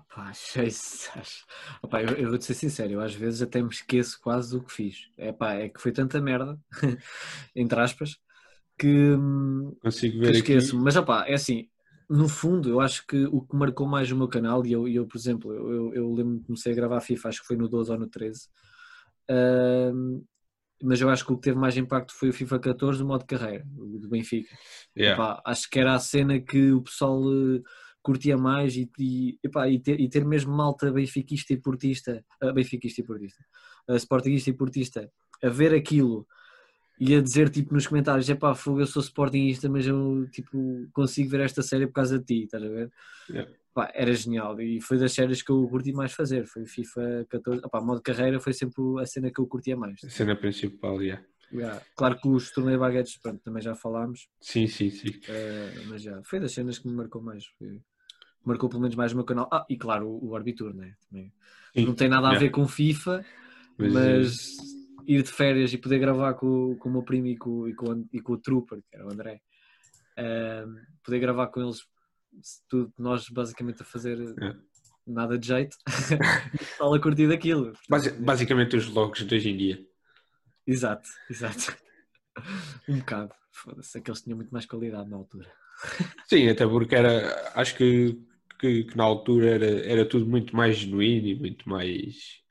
Opa. 0.00 0.32
Opa, 1.82 2.02
eu, 2.02 2.16
eu 2.16 2.28
vou-te 2.30 2.44
ser 2.44 2.54
sincero, 2.54 2.92
eu 2.92 3.00
às 3.00 3.14
vezes 3.14 3.42
até 3.42 3.60
me 3.62 3.68
esqueço 3.68 4.20
quase 4.20 4.50
do 4.50 4.62
que 4.64 4.72
fiz. 4.72 5.08
Epá, 5.18 5.54
é 5.54 5.68
que 5.68 5.80
foi 5.80 5.92
tanta 5.92 6.20
merda, 6.20 6.58
entre 7.54 7.80
aspas, 7.80 8.16
que, 8.78 9.14
Consigo 9.82 10.14
que 10.14 10.18
ver 10.20 10.28
aqui. 10.28 10.38
esqueço. 10.38 10.78
Mas 10.78 10.96
opá, 10.96 11.26
é 11.26 11.34
assim, 11.34 11.68
no 12.08 12.28
fundo, 12.28 12.68
eu 12.68 12.80
acho 12.80 13.06
que 13.06 13.26
o 13.26 13.42
que 13.42 13.56
marcou 13.56 13.86
mais 13.86 14.10
o 14.10 14.16
meu 14.16 14.28
canal, 14.28 14.64
e 14.66 14.72
eu, 14.72 14.88
eu 14.88 15.06
por 15.06 15.18
exemplo, 15.18 15.52
eu, 15.52 15.94
eu, 15.94 16.12
lembro-me 16.12 16.40
que 16.40 16.46
comecei 16.46 16.72
a 16.72 16.76
gravar 16.76 17.00
FIFA, 17.00 17.28
acho 17.28 17.40
que 17.40 17.46
foi 17.46 17.56
no 17.56 17.68
12 17.68 17.92
ou 17.92 17.98
no 17.98 18.08
13. 18.08 18.48
hum, 19.94 20.24
mas 20.82 21.00
eu 21.00 21.10
acho 21.10 21.26
que 21.26 21.32
o 21.32 21.36
que 21.36 21.42
teve 21.42 21.58
mais 21.58 21.76
impacto 21.76 22.14
foi 22.14 22.30
o 22.30 22.32
FIFA 22.32 22.58
14, 22.58 23.02
o 23.02 23.06
modo 23.06 23.26
carreira, 23.26 23.66
o 23.76 23.98
do 23.98 24.08
Benfica. 24.08 24.56
Yeah. 24.96 25.22
Epá, 25.22 25.42
acho 25.44 25.68
que 25.68 25.78
era 25.78 25.94
a 25.94 25.98
cena 25.98 26.40
que 26.40 26.72
o 26.72 26.82
pessoal 26.82 27.20
eh, 27.22 27.62
curtia 28.02 28.36
mais 28.36 28.76
e, 28.76 28.90
e, 28.98 29.38
epá, 29.42 29.68
e, 29.68 29.78
ter, 29.78 30.00
e 30.00 30.08
ter 30.08 30.24
mesmo 30.24 30.52
malta 30.52 30.90
benfiquista 30.90 31.52
e 31.52 31.56
portista, 31.56 32.24
ah, 32.40 32.52
benfiquista 32.52 33.00
e 33.00 33.04
portista, 33.04 33.44
uh, 33.88 33.96
sportinguista 33.96 34.50
e 34.50 34.52
portista, 34.52 35.12
a 35.42 35.48
ver 35.48 35.74
aquilo 35.74 36.26
e 36.98 37.14
a 37.14 37.22
dizer 37.22 37.48
tipo 37.50 37.72
nos 37.72 37.86
comentários, 37.86 38.28
epá, 38.28 38.54
fogo, 38.54 38.80
eu 38.80 38.86
sou 38.86 39.02
sportinguista, 39.02 39.68
mas 39.68 39.86
eu 39.86 40.28
tipo 40.30 40.88
consigo 40.92 41.30
ver 41.30 41.40
esta 41.40 41.62
série 41.62 41.86
por 41.86 41.94
causa 41.94 42.18
de 42.18 42.24
ti, 42.24 42.44
estás 42.44 42.62
a 42.62 42.68
ver? 42.68 42.92
Yeah. 43.28 43.50
Pá, 43.72 43.90
era 43.94 44.12
genial 44.12 44.60
e 44.60 44.80
foi 44.80 44.98
das 44.98 45.12
séries 45.12 45.42
que 45.42 45.52
eu 45.52 45.66
curti 45.68 45.92
mais 45.92 46.12
fazer, 46.12 46.46
foi 46.46 46.66
FIFA 46.66 47.26
14, 47.28 47.64
opá, 47.64 47.80
modo 47.80 48.02
carreira 48.02 48.40
foi 48.40 48.52
sempre 48.52 48.82
a 49.00 49.06
cena 49.06 49.30
que 49.30 49.40
eu 49.40 49.46
curtia 49.46 49.76
mais. 49.76 50.02
A 50.04 50.10
cena 50.10 50.34
principal, 50.34 51.02
yeah. 51.02 51.24
Yeah. 51.52 51.84
Claro 51.96 52.18
que 52.20 52.28
os 52.28 52.50
torneios 52.52 52.78
baguetes, 52.80 53.16
pronto, 53.18 53.40
também 53.42 53.62
já 53.62 53.74
falámos, 53.74 54.28
Sim, 54.40 54.66
sim, 54.66 54.90
sim. 54.90 55.08
Uh, 55.08 55.86
mas 55.88 56.02
já, 56.02 56.22
foi 56.24 56.38
das 56.40 56.52
cenas 56.52 56.78
que 56.78 56.88
me 56.88 56.94
marcou 56.94 57.22
mais. 57.22 57.46
Foi- 57.58 57.80
marcou 58.44 58.68
pelo 58.68 58.82
menos 58.82 58.96
mais 58.96 59.12
o 59.12 59.16
meu 59.16 59.24
canal. 59.24 59.48
Ah, 59.52 59.64
e 59.68 59.76
claro, 59.76 60.06
o, 60.08 60.30
o 60.30 60.36
Arbitur, 60.36 60.74
né? 60.74 60.94
Também. 61.08 61.32
Sim, 61.74 61.86
Não 61.86 61.94
tem 61.94 62.08
nada 62.08 62.26
a 62.28 62.30
yeah. 62.30 62.46
ver 62.46 62.50
com 62.50 62.66
FIFA, 62.66 63.24
Mas, 63.78 63.92
mas, 63.92 64.56
ir 65.06 65.22
de 65.22 65.30
férias 65.30 65.72
e 65.72 65.78
poder 65.78 65.98
gravar 65.98 66.34
com, 66.34 66.76
com 66.76 66.88
o 66.88 66.92
meu 66.92 67.02
primo 67.02 67.26
e 67.28 67.36
com, 67.36 67.68
e, 67.68 67.74
com, 67.74 68.06
e 68.12 68.20
com 68.20 68.32
o 68.32 68.38
Trooper, 68.38 68.78
que 68.82 68.96
era 68.96 69.06
o 69.06 69.10
André, 69.12 69.40
um, 70.18 70.76
poder 71.04 71.18
gravar 71.20 71.46
com 71.48 71.60
eles, 71.62 71.86
tudo, 72.68 72.92
nós 72.98 73.28
basicamente 73.28 73.82
a 73.82 73.84
fazer 73.84 74.18
É. 74.40 74.54
nada 75.06 75.38
de 75.38 75.46
jeito, 75.46 75.76
e 76.52 76.56
o 76.56 76.58
pessoal 76.58 76.94
a 76.94 77.00
curtir 77.00 77.28
daquilo. 77.28 77.72
basi- 77.88 78.12
basicamente 78.12 78.76
os 78.76 78.86
vlogs 78.86 79.24
de 79.24 79.34
hoje 79.34 79.50
em 79.50 79.56
dia. 79.56 79.86
Exato, 80.66 81.08
exato. 81.28 81.76
Um 82.88 82.98
bocado. 82.98 83.34
Foda-se, 83.52 83.98
aqueles 83.98 84.22
tinham 84.22 84.36
muito 84.36 84.50
mais 84.50 84.64
qualidade 84.64 85.10
na 85.10 85.16
altura. 85.16 85.50
Sim, 86.26 86.48
até 86.48 86.66
porque 86.66 86.94
era, 86.94 87.50
acho 87.54 87.76
que, 87.76 88.16
que, 88.60 88.84
que 88.84 88.96
na 88.96 89.04
altura 89.04 89.50
era, 89.50 89.66
era 89.86 90.08
tudo 90.08 90.26
muito 90.26 90.54
mais 90.56 90.76
genuíno 90.78 91.26
e 91.28 91.34
muito 91.34 91.68
mais, 91.68 92.42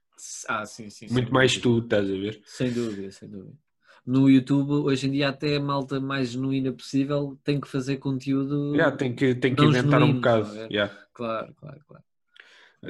Ah, 0.47 0.65
sim, 0.65 0.89
sim. 0.89 1.07
muito 1.09 1.31
mais 1.33 1.57
dúvida. 1.57 1.61
tu, 1.61 1.79
estás 1.79 2.05
a 2.09 2.13
ver? 2.13 2.41
Sem 2.43 2.73
dúvida, 2.73 3.11
sem 3.11 3.29
dúvida. 3.29 3.57
No 4.05 4.29
YouTube, 4.29 4.71
hoje 4.71 5.07
em 5.07 5.11
dia, 5.11 5.29
até 5.29 5.57
a 5.57 5.59
malta 5.59 5.99
mais 5.99 6.31
genuína 6.31 6.71
possível 6.73 7.39
tem 7.43 7.59
que 7.61 7.67
fazer 7.67 7.97
conteúdo. 7.97 8.75
Yeah, 8.75 8.95
tem 8.95 9.15
que, 9.15 9.33
tem 9.35 9.55
que 9.55 9.65
inventar 9.65 10.01
um 10.03 10.13
genuíno, 10.13 10.13
bocado. 10.13 10.47
a 10.47 10.53
ver? 10.53 10.71
yeah. 10.71 10.95
Claro, 11.13 11.53
claro, 11.55 11.79
claro. 11.87 12.03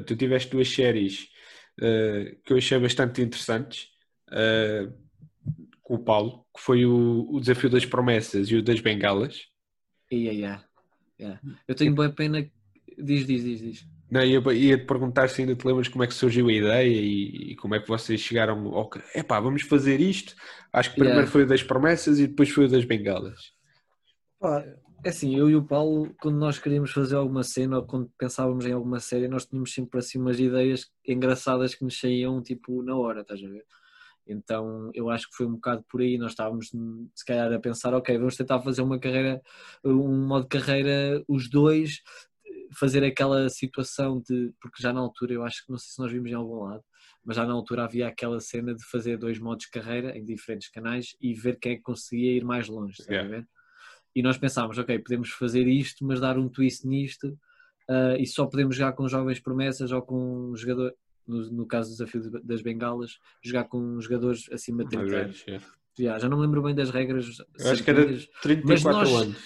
Tu 0.05 0.15
tiveste 0.15 0.51
duas 0.51 0.67
séries 0.69 1.29
eh, 1.81 2.37
que 2.45 2.53
eu 2.53 2.57
achei 2.57 2.77
bastante 2.79 3.21
interessantes 3.21 3.87
eh, 4.31 4.87
com 5.83 5.95
o 5.95 5.99
Paulo, 6.03 6.45
que 6.55 6.61
foi 6.61 6.85
o, 6.85 7.27
o 7.31 7.39
Desafio 7.39 7.69
das 7.69 7.85
Promessas 7.85 8.49
e 8.51 8.55
o 8.57 8.63
das 8.63 8.81
Bengalas. 8.81 9.47
Ia, 10.11 10.33
ia, 10.33 10.65
ia. 11.19 11.43
Eu 11.67 11.75
tenho 11.75 11.93
boa 11.95 12.11
pena. 12.13 12.49
Diz, 13.01 13.25
diz, 13.25 13.43
diz, 13.43 13.59
diz. 13.59 13.87
Não, 14.09 14.23
ia, 14.23 14.39
ia 14.53 14.77
te 14.77 14.85
perguntar 14.85 15.29
se 15.29 15.41
ainda 15.41 15.55
te 15.55 15.65
lembras 15.65 15.87
como 15.87 16.03
é 16.03 16.07
que 16.07 16.13
surgiu 16.13 16.47
a 16.47 16.53
ideia 16.53 16.87
e, 16.87 17.51
e 17.51 17.55
como 17.55 17.75
é 17.75 17.79
que 17.79 17.87
vocês 17.87 18.19
chegaram 18.19 18.67
ao 18.73 18.89
que, 18.89 18.99
epá, 19.15 19.39
vamos 19.39 19.61
fazer 19.61 20.01
isto. 20.01 20.35
Acho 20.73 20.89
que 20.89 20.95
primeiro 20.95 21.19
Yeah. 21.19 21.31
foi 21.31 21.43
o 21.43 21.47
das 21.47 21.63
promessas 21.63 22.19
e 22.19 22.27
depois 22.27 22.49
foi 22.49 22.65
o 22.65 22.69
das 22.69 22.85
bengalas. 22.85 23.53
É 25.03 25.09
assim, 25.09 25.35
eu 25.37 25.49
e 25.49 25.55
o 25.55 25.63
Paulo, 25.63 26.13
quando 26.21 26.37
nós 26.37 26.59
queríamos 26.59 26.91
fazer 26.91 27.15
alguma 27.15 27.43
cena 27.43 27.77
ou 27.77 27.85
quando 27.85 28.11
pensávamos 28.17 28.65
em 28.65 28.73
alguma 28.73 28.99
série, 28.99 29.27
nós 29.27 29.45
tínhamos 29.45 29.73
sempre 29.73 29.99
assim 29.99 30.19
umas 30.19 30.39
ideias 30.39 30.87
engraçadas 31.07 31.73
que 31.73 31.83
nos 31.83 31.99
saíam 31.99 32.41
tipo 32.41 32.83
na 32.83 32.95
hora, 32.97 33.21
estás 33.21 33.41
a 33.43 33.47
ver? 33.47 33.63
Então 34.27 34.91
eu 34.93 35.09
acho 35.09 35.29
que 35.29 35.35
foi 35.37 35.47
um 35.47 35.53
bocado 35.53 35.83
por 35.89 36.01
aí. 36.01 36.17
Nós 36.17 36.31
estávamos 36.31 36.71
se 37.15 37.25
calhar 37.25 37.51
a 37.51 37.59
pensar, 37.59 37.93
ok, 37.93 38.17
vamos 38.17 38.35
tentar 38.35 38.61
fazer 38.61 38.81
uma 38.81 38.99
carreira, 38.99 39.41
um 39.83 40.27
modo 40.27 40.43
de 40.43 40.49
carreira, 40.49 41.23
os 41.27 41.49
dois, 41.49 42.01
fazer 42.73 43.03
aquela 43.03 43.49
situação 43.49 44.21
de. 44.27 44.53
Porque 44.61 44.81
já 44.81 44.91
na 44.93 44.99
altura, 44.99 45.33
eu 45.33 45.43
acho 45.43 45.65
que 45.65 45.71
não 45.71 45.77
sei 45.77 45.91
se 45.91 45.99
nós 45.99 46.11
vimos 46.11 46.29
em 46.29 46.33
algum 46.35 46.63
lado, 46.63 46.83
mas 47.23 47.35
já 47.35 47.45
na 47.45 47.53
altura 47.53 47.83
havia 47.85 48.07
aquela 48.07 48.39
cena 48.39 48.73
de 48.73 48.83
fazer 48.85 49.17
dois 49.17 49.39
modos 49.39 49.65
de 49.65 49.71
carreira 49.71 50.17
em 50.17 50.23
diferentes 50.23 50.69
canais 50.69 51.15
e 51.21 51.33
ver 51.33 51.57
quem 51.59 51.73
é 51.73 51.75
que 51.75 51.81
conseguia 51.81 52.31
ir 52.37 52.43
mais 52.43 52.67
longe, 52.67 52.97
Yeah. 53.09 53.45
E 54.15 54.23
nós 54.23 54.37
pensámos, 54.37 54.77
ok, 54.77 54.97
podemos 54.99 55.29
fazer 55.29 55.67
isto, 55.67 56.03
mas 56.03 56.19
dar 56.19 56.37
um 56.37 56.49
twist 56.49 56.85
nisto 56.87 57.37
ah, 57.87 58.15
e 58.17 58.25
só 58.25 58.45
podemos 58.47 58.75
jogar 58.75 58.93
com 58.93 59.07
jovens 59.07 59.39
promessas 59.39 59.91
ou 59.91 60.01
com 60.01 60.49
um 60.51 60.55
jogador, 60.57 60.93
no, 61.27 61.49
no 61.51 61.67
caso 61.67 61.89
do 61.89 61.93
desafio 61.93 62.21
de- 62.21 62.41
das 62.43 62.61
bengalas, 62.61 63.19
jogar 63.43 63.65
com 63.65 63.99
jogadores 64.01 64.49
acima 64.51 64.83
de 64.83 64.89
30 64.89 65.15
anos. 65.15 65.43
Yeah. 65.47 65.65
Já, 65.97 66.17
já 66.19 66.29
não 66.29 66.37
me 66.37 66.43
lembro 66.45 66.63
bem 66.63 66.73
das 66.73 66.89
regras 66.89 67.25
acho 67.59 67.83
que 67.83 67.89
era 67.89 68.01
certinhas, 68.01 68.27
34 68.41 68.91
nós- 68.91 69.21
anos. 69.23 69.37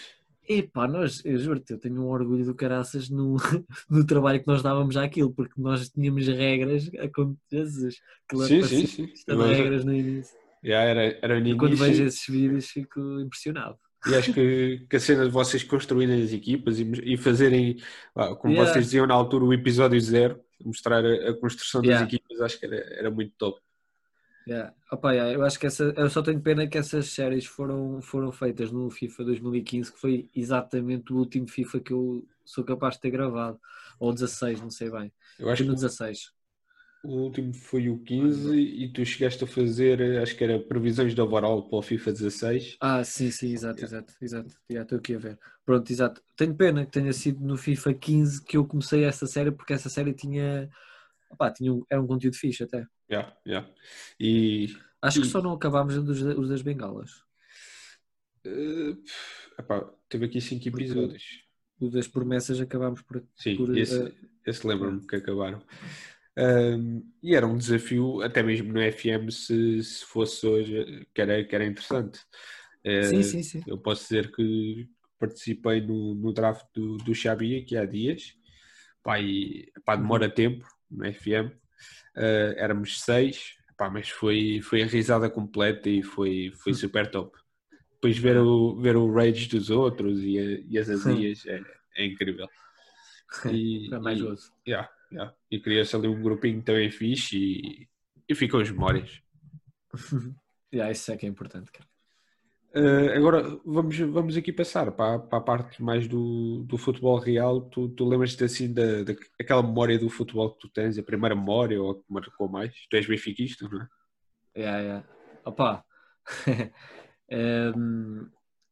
Epá, 0.48 0.88
nós, 0.88 1.24
eu 1.24 1.38
juro-te, 1.38 1.72
eu 1.74 1.80
tenho 1.80 2.02
um 2.02 2.08
orgulho 2.10 2.46
do 2.46 2.54
caraças 2.54 3.10
no, 3.10 3.38
no 3.90 4.06
trabalho 4.06 4.42
que 4.42 4.48
nós 4.48 4.62
dávamos 4.62 4.98
àquilo, 4.98 5.34
porque 5.34 5.54
nós 5.58 5.90
tínhamos 5.90 6.28
regras 6.28 6.90
a 7.00 7.10
Jesus. 7.52 8.02
aquilo 8.28 8.48
Sim, 8.48 8.64
sim, 8.64 8.86
sim. 8.86 9.14
regras 9.28 9.86
no 9.86 9.94
início. 9.94 10.38
era, 10.64 11.20
era 11.22 11.40
no 11.40 11.48
E 11.48 11.56
quando 11.56 11.76
início. 11.76 11.88
vejo 11.88 12.04
esses 12.04 12.26
vídeos 12.28 12.68
fico 12.68 13.00
impressionado. 13.22 13.78
E 14.06 14.14
acho 14.16 14.34
que, 14.34 14.86
que 14.90 14.96
a 14.98 15.00
cena 15.00 15.24
de 15.24 15.32
vocês 15.32 15.64
construírem 15.64 16.22
as 16.24 16.34
equipas 16.34 16.78
e, 16.78 16.92
e 17.06 17.16
fazerem, 17.18 17.78
como 18.42 18.54
Yeah. 18.54 18.70
vocês 18.70 18.86
diziam 18.86 19.08
na 19.08 19.14
altura, 19.14 19.46
o 19.46 19.54
episódio 19.54 20.00
zero, 20.02 20.42
mostrar 20.62 21.06
a, 21.06 21.30
a 21.30 21.34
construção 21.40 21.82
das 21.82 21.90
Yeah. 21.92 22.06
equipas, 22.06 22.42
acho 22.42 22.60
que 22.60 22.66
era, 22.66 22.76
era 22.76 23.10
muito 23.12 23.34
top. 23.38 23.62
Yeah. 24.46 24.74
Opa, 24.92 25.14
yeah, 25.14 25.32
eu 25.34 25.44
acho 25.46 25.58
que 25.58 25.66
essa, 25.68 25.84
eu 25.96 26.10
só 26.10 26.22
tenho 26.22 26.42
pena 26.42 26.68
que 26.68 26.78
essas 26.78 27.08
séries 27.08 27.46
foram, 27.46 28.02
foram 28.02 28.32
feitas 28.32 28.72
no 28.72 28.90
FIFA 28.90 29.24
2015, 29.24 29.92
que 29.92 30.00
foi 30.00 30.30
exatamente 30.36 31.14
o 31.14 31.18
último 31.18 31.48
FIFA 31.48 31.80
que 31.80 31.94
eu 31.94 32.28
sou 32.44 32.64
capaz 32.66 32.96
de 32.96 33.02
ter 33.02 33.12
gravado. 33.12 33.60
Ou 34.00 34.14
16, 34.14 34.60
não 34.62 34.70
sei 34.70 34.92
bem. 34.92 35.14
Eu 35.38 35.50
acho 35.50 35.62
Foi 35.62 35.66
que 35.66 35.70
no 35.70 35.76
16. 35.76 36.34
o 37.02 37.16
último 37.24 37.54
foi 37.54 37.88
o 37.90 38.00
15 38.04 38.58
e 38.60 38.92
tu 38.92 39.06
chegaste 39.06 39.44
a 39.44 39.48
fazer, 39.48 40.20
acho 40.22 40.36
que 40.36 40.44
era 40.44 40.60
previsões 40.60 41.14
de 41.16 41.22
overall 41.22 41.70
para 41.70 41.78
o 41.80 41.82
FIFA 41.82 42.12
16. 42.12 42.80
Ah, 42.80 43.02
sim, 43.06 43.32
sim, 43.32 43.54
exato, 43.54 43.86
exato, 43.86 44.14
exato. 44.22 44.54
Já 44.70 44.82
estou 44.82 44.98
aqui 44.98 45.16
a 45.16 45.18
ver. 45.20 45.40
Pronto, 45.66 45.90
exato. 45.92 46.22
Tenho 46.36 46.54
pena 46.56 46.86
que 46.86 46.92
tenha 46.92 47.14
sido 47.14 47.40
no 47.46 47.56
FIFA 47.58 47.94
15 47.94 48.44
que 48.44 48.58
eu 48.58 48.68
comecei 48.68 49.06
essa 49.06 49.26
série, 49.26 49.52
porque 49.52 49.72
essa 49.74 49.90
série 49.90 50.14
tinha. 50.14 50.70
Opá, 51.30 51.52
tinha 51.52 51.74
um- 51.74 51.86
era 51.90 52.02
um 52.02 52.08
conteúdo 52.08 52.38
fixe 52.38 52.64
até. 52.64 52.86
Yeah, 53.14 53.38
yeah. 53.46 53.70
E 54.20 54.76
Acho 55.02 55.22
que 55.22 55.28
E- 55.28 55.30
só 55.30 55.42
não 55.42 55.54
acabámos 55.54 55.96
os 55.98 56.48
das 56.50 56.62
bengalas. 56.62 57.24
eh, 58.46 58.96
epá, 59.60 59.82
teve 60.10 60.26
aqui 60.26 60.42
cinco 60.42 60.64
Porque- 60.72 60.84
episódios. 60.86 61.44
O 61.80 61.90
das 61.90 62.08
promessas 62.08 62.62
acabámos 62.62 63.02
por. 63.02 63.24
Sim, 63.36 63.58
por, 63.58 63.78
esse, 63.78 64.02
eh, 64.02 64.12
esse 64.46 64.66
lembro-me 64.66 65.06
que 65.06 65.16
acabaram. 65.18 65.62
Ahm, 66.38 67.02
e 67.22 67.36
era 67.36 67.46
um 67.46 67.58
desafio, 67.58 68.22
até 68.22 68.42
mesmo 68.42 68.72
no 68.74 68.80
FM, 68.80 69.30
se, 69.32 69.84
se 69.84 70.06
fosse 70.06 70.46
hoje, 70.48 71.06
que 71.14 71.22
era, 71.22 71.44
que 71.44 71.54
era 71.56 71.66
interessante. 71.66 72.20
Eh, 72.84 73.04
Sim, 73.04 73.24
sim, 73.24 73.44
sim. 73.44 73.64
Eu 73.68 73.78
posso 73.78 74.04
dizer 74.04 74.32
que 74.32 74.88
participei 75.20 75.82
no, 75.82 76.16
no 76.16 76.34
draft 76.34 76.66
do, 76.74 76.98
do 76.98 77.14
Xabi 77.14 77.58
aqui 77.58 77.76
há 77.78 77.86
dias. 77.86 78.34
Pá, 79.04 79.20
e, 79.20 79.72
pá, 79.86 79.96
demora 79.98 80.30
tempo 80.30 80.66
no 80.90 81.06
FM. 81.06 81.52
Eh, 82.16 82.56
éramos 82.58 83.02
seis, 83.02 83.56
pá, 83.78 83.90
mas 83.90 84.10
foi, 84.10 84.62
foi 84.62 84.84
a 84.84 84.86
risada 84.86 85.30
completa 85.30 85.90
e 85.90 86.04
foi, 86.04 86.52
foi 86.56 86.74
super 86.74 87.10
top. 87.10 87.38
Depois 87.96 88.18
ver 88.18 88.38
o, 88.38 88.76
ver 88.80 88.96
o 88.98 89.12
rage 89.14 89.48
dos 89.48 89.70
outros 89.70 90.20
e, 90.22 90.38
a- 90.38 90.64
e 90.70 90.78
as 90.78 90.90
azias 90.90 91.46
é, 91.46 91.62
é 91.96 92.06
incrível. 92.06 92.48
E, 93.52 93.88
Era 93.88 94.00
mais 94.00 94.20
e- 94.20 94.24
gozo. 94.24 94.52
Yeah, 94.68 94.90
yeah. 95.12 95.34
E 95.50 95.60
cria-se 95.60 95.96
ali 95.96 96.08
um 96.08 96.22
grupinho 96.22 96.62
também 96.62 96.92
fixe 96.92 97.38
e, 97.38 97.88
e 98.28 98.36
ficam 98.36 98.60
as 98.60 98.70
memórias. 98.70 99.22
Yeah, 100.74 100.92
isso 100.92 101.12
é 101.12 101.18
que 101.18 101.28
é 101.28 101.30
importante, 101.30 101.72
cara. 101.72 101.88
Eh, 102.76 103.16
agora 103.16 103.44
vamos, 103.64 103.96
vamos 104.00 104.36
aqui 104.36 104.52
passar 104.52 104.92
para, 104.92 105.20
para 105.20 105.38
a 105.38 105.42
parte 105.42 105.82
mais 105.84 106.08
do, 106.08 106.64
do 106.64 106.78
futebol 106.78 107.20
real. 107.20 107.62
Tu, 107.70 107.90
tu 107.90 108.06
lembras-te 108.08 108.44
assim 108.44 108.74
da, 108.74 109.04
da- 109.04 109.14
aquela 109.40 109.62
memória 109.62 110.00
do 110.00 110.10
futebol 110.10 110.52
que 110.54 110.60
tu 110.62 110.70
tens, 110.70 110.98
a 110.98 111.04
primeira 111.04 111.36
memória 111.36 111.80
ou 111.82 111.96
que 111.96 112.04
marcou 112.10 112.50
mais? 112.50 112.74
Tu 112.90 112.96
és 112.98 113.06
benfiquista, 113.08 113.68
não 113.70 113.82
é? 113.82 113.88
Yeah, 114.58 114.80
yeah. 114.82 115.08
Opa! 115.46 115.86
um, 117.32 118.28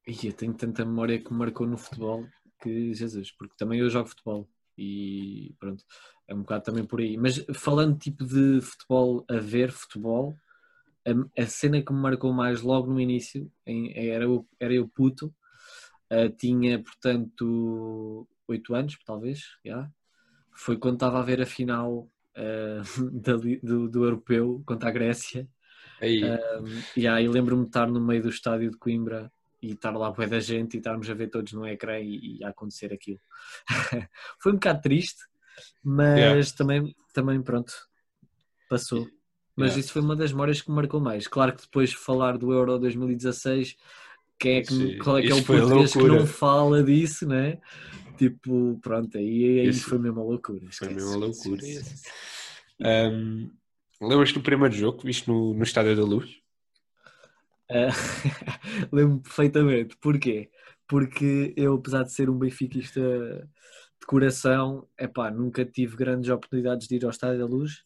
eu 0.07 0.33
tenho 0.33 0.53
tanta 0.53 0.83
memória 0.85 1.19
que 1.21 1.31
me 1.31 1.39
marcou 1.39 1.67
no 1.67 1.77
futebol 1.77 2.25
que 2.61 2.93
Jesus, 2.93 3.31
porque 3.31 3.55
também 3.57 3.79
eu 3.79 3.89
jogo 3.89 4.09
futebol 4.09 4.47
e 4.77 5.55
pronto, 5.59 5.83
é 6.27 6.33
um 6.33 6.39
bocado 6.41 6.63
também 6.63 6.85
por 6.85 6.99
aí. 7.01 7.17
Mas 7.17 7.43
falando 7.55 7.97
tipo 7.99 8.25
de 8.25 8.61
futebol 8.61 9.25
a 9.29 9.37
ver 9.37 9.71
futebol, 9.71 10.35
a, 11.05 11.43
a 11.43 11.47
cena 11.47 11.81
que 11.83 11.93
me 11.93 11.99
marcou 11.99 12.33
mais 12.33 12.61
logo 12.61 12.91
no 12.91 12.99
início 12.99 13.51
em- 13.65 13.93
era, 14.09 14.25
eu, 14.25 14.47
era 14.59 14.73
eu 14.73 14.87
puto, 14.87 15.33
ah, 16.09 16.29
tinha 16.29 16.81
portanto 16.83 18.27
8 18.47 18.75
anos, 18.75 18.97
talvez, 19.05 19.41
já. 19.65 19.89
Foi 20.55 20.77
quando 20.77 20.95
estava 20.95 21.19
a 21.19 21.23
ver 21.23 21.41
a 21.41 21.45
final 21.47 22.09
ah, 22.35 22.81
da 23.13 23.35
do, 23.37 23.89
do 23.89 24.05
europeu 24.05 24.63
contra 24.67 24.89
a 24.89 24.91
Grécia. 24.93 25.47
Aí, 26.01 26.41
E 26.95 27.07
aí 27.07 27.27
lembro-me 27.27 27.63
de 27.63 27.69
estar 27.69 27.87
no 27.87 27.99
meio 28.01 28.21
do 28.23 28.29
estádio 28.29 28.71
de 28.71 28.77
Coimbra 28.77 29.31
e 29.61 29.71
estar 29.73 29.91
lá 29.95 30.11
bué 30.11 30.27
da 30.27 30.39
gente 30.39 30.75
e 30.75 30.77
estarmos 30.77 31.09
a 31.09 31.13
ver 31.13 31.29
todos 31.29 31.51
no 31.53 31.65
ecrã 31.67 31.99
e, 31.99 32.37
e 32.39 32.43
a 32.43 32.49
acontecer 32.49 32.93
aquilo. 32.93 33.19
Foi 34.41 34.51
um 34.51 34.55
bocado 34.55 34.81
triste, 34.81 35.21
mas 35.83 36.13
Yeah. 36.13 36.35
também, 36.53 36.95
também 37.13 37.41
pronto, 37.43 37.73
passou. 38.67 39.07
Mas 39.55 39.73
Yeah. 39.73 39.79
isso 39.83 39.93
foi 39.93 40.01
uma 40.01 40.15
das 40.15 40.31
memórias 40.31 40.61
que 40.61 40.69
me 40.69 40.75
marcou 40.75 40.99
mais. 40.99 41.27
Claro 41.27 41.53
que 41.55 41.61
depois 41.61 41.93
falar 41.93 42.37
do 42.37 42.51
Euro 42.53 42.79
2016, 42.79 43.75
quem 44.39 44.57
é 44.57 44.61
que, 44.61 44.69
Sim, 44.69 44.97
qual 44.97 45.17
é 45.17 45.21
que 45.23 45.31
é 45.31 45.35
o 45.35 45.43
foi 45.43 45.57
português 45.59 45.93
que 45.93 46.03
não 46.03 46.25
fala 46.25 46.83
disso, 46.83 47.27
né? 47.27 47.59
Tipo, 48.17 48.79
pronto, 48.81 49.17
aí, 49.17 49.59
aí 49.59 49.67
Isso 49.67 49.87
foi 49.89 49.97
mesmo 49.99 50.21
uma 50.21 50.29
loucura. 50.29 50.59
foi 50.77 50.87
esquece, 50.87 50.95
mesmo 50.95 51.11
uma 51.11 51.17
loucura. 51.25 51.61
Ahm, 52.81 53.51
Lembras-te 54.01 54.33
do 54.35 54.41
primeiro 54.43 54.73
jogo 54.73 54.97
que 54.99 55.05
viste 55.05 55.27
no, 55.27 55.53
no 55.53 55.63
Estádio 55.63 55.95
da 55.95 56.03
Luz? 56.03 56.41
Ah, 57.69 57.89
Lembro-me 58.91 59.21
perfeitamente. 59.21 59.95
Porquê? 60.01 60.49
Porque 60.87 61.53
eu, 61.55 61.75
apesar 61.75 62.03
de 62.03 62.11
ser 62.13 62.29
um 62.29 62.37
benfiquista 62.37 62.99
de 63.01 64.05
coração, 64.07 64.87
epá, 64.99 65.31
nunca 65.31 65.63
tive 65.65 65.95
grandes 65.95 66.29
oportunidades 66.29 66.87
de 66.87 66.95
ir 66.95 67.05
ao 67.05 67.11
Estádio 67.11 67.39
da 67.39 67.45
Luz 67.45 67.83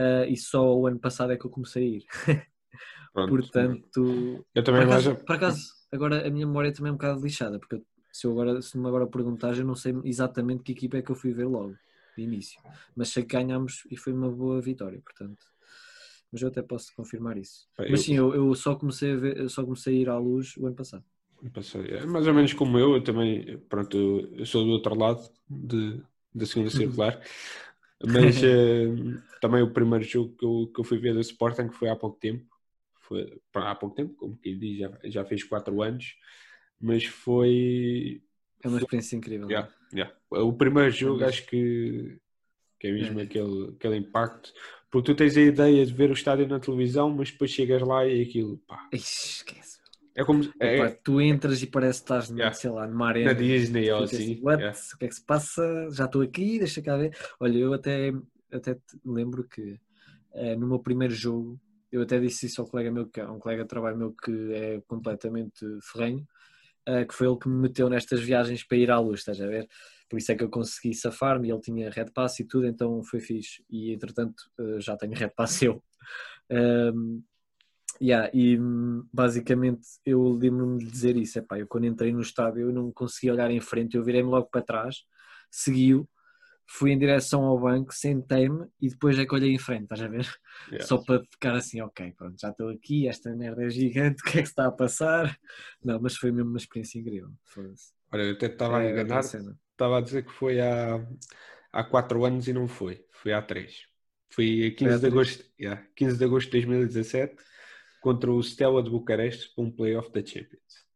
ah, 0.00 0.26
e 0.26 0.36
só 0.36 0.74
o 0.76 0.86
ano 0.86 0.98
passado 0.98 1.32
é 1.32 1.36
que 1.38 1.46
eu 1.46 1.50
comecei 1.50 1.84
a 1.84 1.88
ir. 1.98 2.04
Pronto. 3.12 3.30
Portanto, 3.30 4.46
eu 4.54 4.62
por 4.62 4.64
também 4.64 4.86
acaso, 4.86 5.10
mais. 5.10 5.22
por 5.24 5.36
acaso, 5.36 5.72
agora 5.92 6.26
a 6.26 6.30
minha 6.30 6.46
memória 6.46 6.72
também 6.72 6.90
é 6.90 6.92
um 6.92 6.96
bocado 6.96 7.20
lixada, 7.22 7.58
porque 7.58 7.76
eu- 7.76 7.84
se, 8.12 8.26
eu 8.26 8.32
agora, 8.32 8.60
se 8.62 8.76
me 8.78 8.88
agora 8.88 9.06
perguntares, 9.06 9.58
eu 9.58 9.64
não 9.64 9.76
sei 9.76 9.94
exatamente 10.04 10.62
que 10.64 10.72
equipa 10.72 10.98
é 10.98 11.02
que 11.02 11.10
eu 11.10 11.14
fui 11.16 11.32
ver 11.32 11.46
logo, 11.46 11.74
de 12.16 12.22
início. 12.24 12.60
Mas 12.96 13.10
sei 13.10 13.22
que 13.24 13.36
ganhámos 13.36 13.84
e 13.90 13.96
foi 13.96 14.12
uma 14.12 14.30
boa 14.30 14.60
vitória, 14.60 15.00
portanto. 15.00 15.46
Mas 16.32 16.42
eu 16.42 16.48
até 16.48 16.62
posso 16.62 16.94
confirmar 16.94 17.36
isso. 17.38 17.68
Mas 17.78 18.00
sim, 18.02 18.16
eu, 18.16 18.34
eu 18.34 18.54
só, 18.54 18.74
comecei 18.76 19.12
a 19.12 19.16
ver, 19.16 19.48
só 19.48 19.64
comecei 19.64 19.96
a 19.98 20.00
ir 20.00 20.08
à 20.08 20.18
luz 20.18 20.56
o 20.56 20.66
ano 20.66 20.76
passado. 20.76 21.04
É 21.88 22.04
mais 22.06 22.26
ou 22.26 22.34
menos 22.34 22.52
como 22.52 22.78
eu, 22.78 22.94
eu 22.94 23.02
também, 23.02 23.58
pronto, 23.68 23.96
eu- 23.96 24.34
eu 24.40 24.46
sou 24.46 24.64
do 24.64 24.70
outro 24.72 24.94
lado 24.94 25.22
de, 25.48 26.02
da 26.34 26.44
segunda 26.46 26.70
circular, 26.70 27.20
mas 28.06 28.36
eh, 28.42 28.86
também 29.40 29.62
o 29.62 29.72
primeiro 29.72 30.04
jogo 30.04 30.34
que 30.36 30.44
eu, 30.44 30.70
que 30.74 30.80
eu 30.80 30.84
fui 30.84 30.98
ver 30.98 31.14
do 31.14 31.20
Sporting 31.20 31.70
foi 31.70 31.88
há 31.88 31.96
pouco 31.96 32.18
tempo, 32.18 32.46
foi 33.00 33.40
há 33.54 33.74
pouco 33.74 33.94
tempo, 33.94 34.14
como 34.14 34.36
quem 34.38 34.58
diz, 34.58 34.78
já, 34.78 34.98
já 35.04 35.24
fez 35.24 35.44
4 35.44 35.82
anos, 35.82 36.16
mas 36.80 37.04
foi 37.04 38.22
É 38.62 38.68
uma 38.68 38.78
experiência 38.78 39.16
incrível. 39.16 39.50
yeah, 39.50 39.72
yeah. 39.92 40.14
o 40.30 40.52
primeiro 40.52 40.90
jogo, 40.90 41.20
Mas- 41.20 41.30
acho 41.30 41.46
que, 41.46 42.18
que 42.78 42.86
é 42.86 42.92
mesmo 42.92 43.20
É. 43.20 43.22
aquele, 43.24 43.74
aquele 43.76 43.96
impacto, 43.96 44.52
porque 44.90 45.12
tu 45.12 45.16
tens 45.16 45.36
a 45.36 45.40
ideia 45.42 45.84
de 45.86 45.92
ver 45.92 46.10
o 46.10 46.14
estádio 46.14 46.46
na 46.48 46.60
televisão, 46.60 47.10
mas 47.10 47.30
depois 47.30 47.50
chegas 47.50 47.82
lá 47.82 48.06
e 48.06 48.22
aquilo, 48.22 48.58
pá, 48.66 48.88
esquece. 48.92 49.79
É 50.14 50.24
como 50.24 50.42
é, 50.60 50.76
Epá, 50.76 50.96
tu 51.02 51.20
entras 51.20 51.62
e 51.62 51.66
parece 51.66 52.00
que 52.00 52.04
estás, 52.04 52.28
Yeah. 52.30 52.52
sei 52.54 52.70
lá, 52.70 52.86
numa 52.86 53.06
na 53.06 53.10
arena. 53.10 53.34
Disney 53.34 53.90
ou 53.90 54.04
assim. 54.04 54.40
What? 54.42 54.60
yeah. 54.60 54.78
O 54.94 54.98
que 54.98 55.04
é 55.04 55.08
que 55.08 55.14
se 55.14 55.24
passa? 55.24 55.88
Já 55.92 56.04
estou 56.06 56.22
aqui, 56.22 56.58
deixa 56.58 56.82
cá 56.82 56.96
ver. 56.96 57.16
Olha, 57.38 57.58
eu 57.58 57.72
até, 57.72 58.12
até 58.52 58.74
te 58.74 58.98
lembro 59.04 59.44
que 59.44 59.78
eh, 60.34 60.56
no 60.56 60.66
meu 60.66 60.78
primeiro 60.78 61.14
jogo, 61.14 61.60
eu 61.90 62.02
até 62.02 62.18
disse 62.20 62.46
isso 62.46 62.60
ao 62.60 62.66
colega 62.68 62.90
meu, 62.90 63.06
que 63.06 63.20
é 63.20 63.26
um 63.28 63.38
colega 63.38 63.62
de 63.62 63.68
trabalho 63.68 63.96
meu 63.96 64.12
que 64.12 64.52
é 64.52 64.80
completamente 64.86 65.64
ferrenho, 65.82 66.26
eh, 66.86 67.04
que 67.04 67.14
foi 67.14 67.26
ele 67.26 67.38
que 67.38 67.48
me 67.48 67.62
meteu 67.62 67.88
nestas 67.88 68.20
viagens 68.20 68.64
para 68.64 68.78
ir 68.78 68.90
à 68.90 68.98
luz, 68.98 69.20
estás 69.20 69.40
a 69.40 69.46
ver? 69.46 69.68
Por 70.08 70.18
isso 70.18 70.32
é 70.32 70.34
que 70.34 70.42
eu 70.42 70.50
consegui 70.50 70.92
safar-me 70.92 71.48
e 71.48 71.52
ele 71.52 71.60
tinha 71.60 71.88
red 71.90 72.06
pass 72.12 72.40
e 72.40 72.44
tudo, 72.44 72.66
então 72.66 73.02
foi 73.04 73.20
fixe. 73.20 73.62
E 73.70 73.92
entretanto 73.92 74.42
eh, 74.58 74.80
já 74.80 74.96
tenho 74.96 75.14
red 75.14 75.30
pass 75.36 75.62
eu. 75.62 75.82
Um, 76.50 77.22
yeah, 78.00 78.30
e 78.34 78.58
basicamente 79.12 79.86
eu 80.04 80.22
lembro-me 80.32 80.78
de 80.78 80.90
dizer 80.90 81.16
isso, 81.16 81.38
epá, 81.38 81.58
eu 81.58 81.66
quando 81.66 81.86
entrei 81.86 82.12
no 82.12 82.20
estádio 82.20 82.62
eu 82.68 82.72
não 82.72 82.92
conseguia 82.92 83.32
olhar 83.32 83.50
em 83.50 83.60
frente, 83.60 83.96
eu 83.96 84.04
virei-me 84.04 84.28
logo 84.28 84.48
para 84.50 84.62
trás, 84.62 85.04
segui-o, 85.50 86.08
fui 86.66 86.92
em 86.92 86.98
direção 86.98 87.44
ao 87.44 87.58
banco, 87.58 87.92
sentei-me 87.94 88.66
e 88.80 88.88
depois 88.88 89.18
é 89.18 89.26
que 89.26 89.34
olhei 89.34 89.52
em 89.52 89.58
frente, 89.58 89.84
estás 89.84 90.02
a 90.02 90.08
ver? 90.08 90.28
Yeah. 90.68 90.86
Só 90.86 90.98
para 90.98 91.22
ficar 91.30 91.54
assim, 91.54 91.80
ok, 91.80 92.12
pronto, 92.16 92.40
já 92.40 92.50
estou 92.50 92.68
aqui, 92.70 93.08
esta 93.08 93.34
merda 93.34 93.64
é 93.64 93.70
gigante, 93.70 94.22
o 94.26 94.30
que 94.30 94.38
é 94.38 94.42
que 94.42 94.46
se 94.46 94.52
está 94.52 94.66
a 94.66 94.72
passar? 94.72 95.36
Não, 95.84 96.00
mas 96.00 96.16
foi 96.16 96.30
mesmo 96.30 96.50
uma 96.50 96.58
experiência 96.58 96.98
incrível. 96.98 97.30
Olha, 98.12 98.22
eu 98.22 98.32
até 98.34 98.46
estava 98.46 98.78
a 98.78 98.84
É, 98.84 98.90
enganar, 98.90 99.20
estava 99.72 99.98
a 99.98 100.00
dizer 100.00 100.24
que 100.24 100.32
foi 100.32 100.60
há, 100.60 101.06
há 101.72 101.84
4 101.84 102.24
anos 102.24 102.48
e 102.48 102.52
não 102.52 102.68
foi, 102.68 103.04
foi 103.12 103.32
há 103.32 103.42
3. 103.42 103.86
Foi 104.30 104.66
a 104.66 104.70
15 104.76 104.82
Foi 104.82 104.92
há 104.92 104.98
de 104.98 105.06
agosto, 105.06 105.44
yeah, 105.60 105.86
15 105.96 106.18
de 106.18 106.24
agosto 106.24 106.46
de 106.46 106.52
2017 106.52 107.36
contra 108.00 108.32
o 108.32 108.40
Stella 108.42 108.82
de 108.82 108.90
Bucareste 108.90 109.52
para 109.54 109.64
um 109.64 109.70
playoff 109.70 110.10
da 110.10 110.24
Champions. 110.24 110.86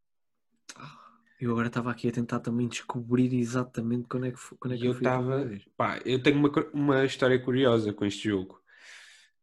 eu 1.40 1.50
agora 1.50 1.66
estava 1.68 1.90
aqui 1.90 2.08
a 2.08 2.12
tentar 2.12 2.40
também 2.40 2.66
descobrir 2.66 3.34
exatamente 3.34 4.06
quando 4.08 4.26
é 4.26 4.30
que, 4.30 4.38
foi, 4.38 4.56
quando 4.58 4.74
é 4.74 4.78
que 4.78 4.86
eu 4.86 4.92
estava. 4.92 5.50
Pá, 5.76 6.00
eu 6.04 6.22
tenho 6.22 6.38
uma, 6.38 6.50
uma 6.72 7.04
história 7.04 7.38
curiosa 7.38 7.92
com 7.92 8.04
este 8.04 8.28
jogo. 8.28 8.62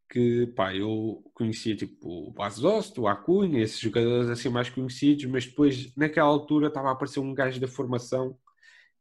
Que, 0.10 0.48
pá, 0.48 0.76
eu 0.76 1.24
conhecia 1.34 1.76
tipo 1.76 2.28
o 2.28 2.32
Basost, 2.32 3.00
o 3.00 3.08
Acunha, 3.08 3.62
esses 3.62 3.80
jogadores 3.80 4.30
assim 4.30 4.50
mais 4.50 4.70
conhecidos, 4.70 5.24
mas 5.26 5.46
depois, 5.46 5.96
naquela 5.96 6.28
altura, 6.28 6.68
estava 6.68 6.90
a 6.90 6.92
aparecer 6.92 7.20
um 7.22 7.34
gajo 7.34 7.62
da 7.62 7.68
formação 7.68 8.38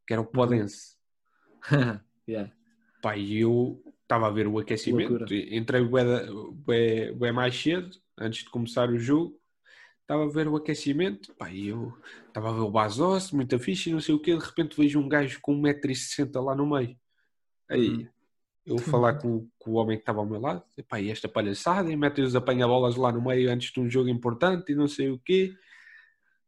que 0.06 0.12
era 0.12 0.20
o 0.22 0.26
Podense. 0.26 0.96
yeah. 2.28 2.52
Pá, 3.02 3.16
e 3.16 3.38
eu 3.40 3.82
estava 4.02 4.26
a 4.26 4.30
ver 4.30 4.46
o 4.46 4.58
aquecimento, 4.58 5.10
Loucura. 5.10 5.34
entrei 5.34 5.82
bué- 5.84 7.12
bué 7.12 7.32
mais 7.32 7.60
cedo, 7.60 7.90
antes 8.20 8.44
de 8.44 8.50
começar 8.50 8.90
o 8.90 8.98
jogo, 8.98 9.40
estava 10.02 10.24
a 10.24 10.28
ver 10.28 10.48
o 10.48 10.56
aquecimento, 10.56 11.34
pá, 11.36 11.50
e 11.50 11.68
eu 11.68 11.92
estava 12.26 12.50
a 12.50 12.52
ver 12.52 12.60
o 12.60 12.70
Bazos, 12.70 13.30
muita 13.32 13.58
ficha 13.58 13.88
e 13.88 13.92
não 13.92 14.00
sei 14.00 14.14
o 14.14 14.20
quê, 14.20 14.36
de 14.36 14.44
repente 14.44 14.76
vejo 14.76 14.98
um 15.00 15.08
gajo 15.08 15.38
com 15.40 15.54
1,60m 15.60 16.44
lá 16.44 16.54
no 16.54 16.66
meio. 16.68 16.96
Aí, 17.68 17.88
Uhum. 17.90 18.08
eu 18.66 18.76
vou 18.76 18.84
falar 18.86 19.14
com, 19.14 19.48
com 19.58 19.70
o 19.70 19.74
homem 19.74 19.96
que 19.96 20.02
estava 20.02 20.18
ao 20.18 20.26
meu 20.26 20.40
lado, 20.40 20.64
e, 20.76 20.82
pá, 20.82 21.00
e 21.00 21.10
esta 21.10 21.28
palhaçada, 21.28 21.90
e 21.90 21.96
metem 21.96 22.24
os 22.24 22.34
apanha-bolas 22.36 22.96
lá 22.96 23.12
no 23.12 23.22
meio 23.22 23.50
antes 23.50 23.72
de 23.72 23.80
um 23.80 23.88
jogo 23.88 24.08
importante 24.08 24.72
e 24.72 24.74
não 24.74 24.88
sei 24.88 25.10
o 25.10 25.18
quê. 25.18 25.54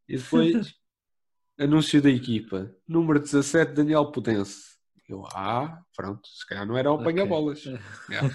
E 0.08 0.16
depois, 0.16 0.74
anúncio 1.58 2.02
da 2.02 2.10
equipa, 2.10 2.74
número 2.86 3.20
17, 3.20 3.72
Daniel 3.72 4.10
Potense. 4.10 4.72
Eu, 5.08 5.24
ah, 5.34 5.82
pronto, 5.94 6.26
se 6.26 6.46
calhar 6.46 6.66
não 6.66 6.76
era 6.76 6.90
o 6.90 7.00
apanha-bolas. 7.00 7.62
Yeah. 8.10 8.28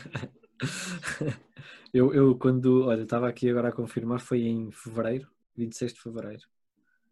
eu, 1.94 2.14
eu 2.14 2.38
quando, 2.38 2.86
olha, 2.88 3.04
estava 3.04 3.28
aqui 3.30 3.50
agora 3.50 3.70
a 3.70 3.72
confirmar, 3.72 4.20
foi 4.20 4.42
em 4.44 4.72
fevereiro, 4.72 5.28
26 5.56 5.94
de 5.94 6.02
fevereiro, 6.02 6.44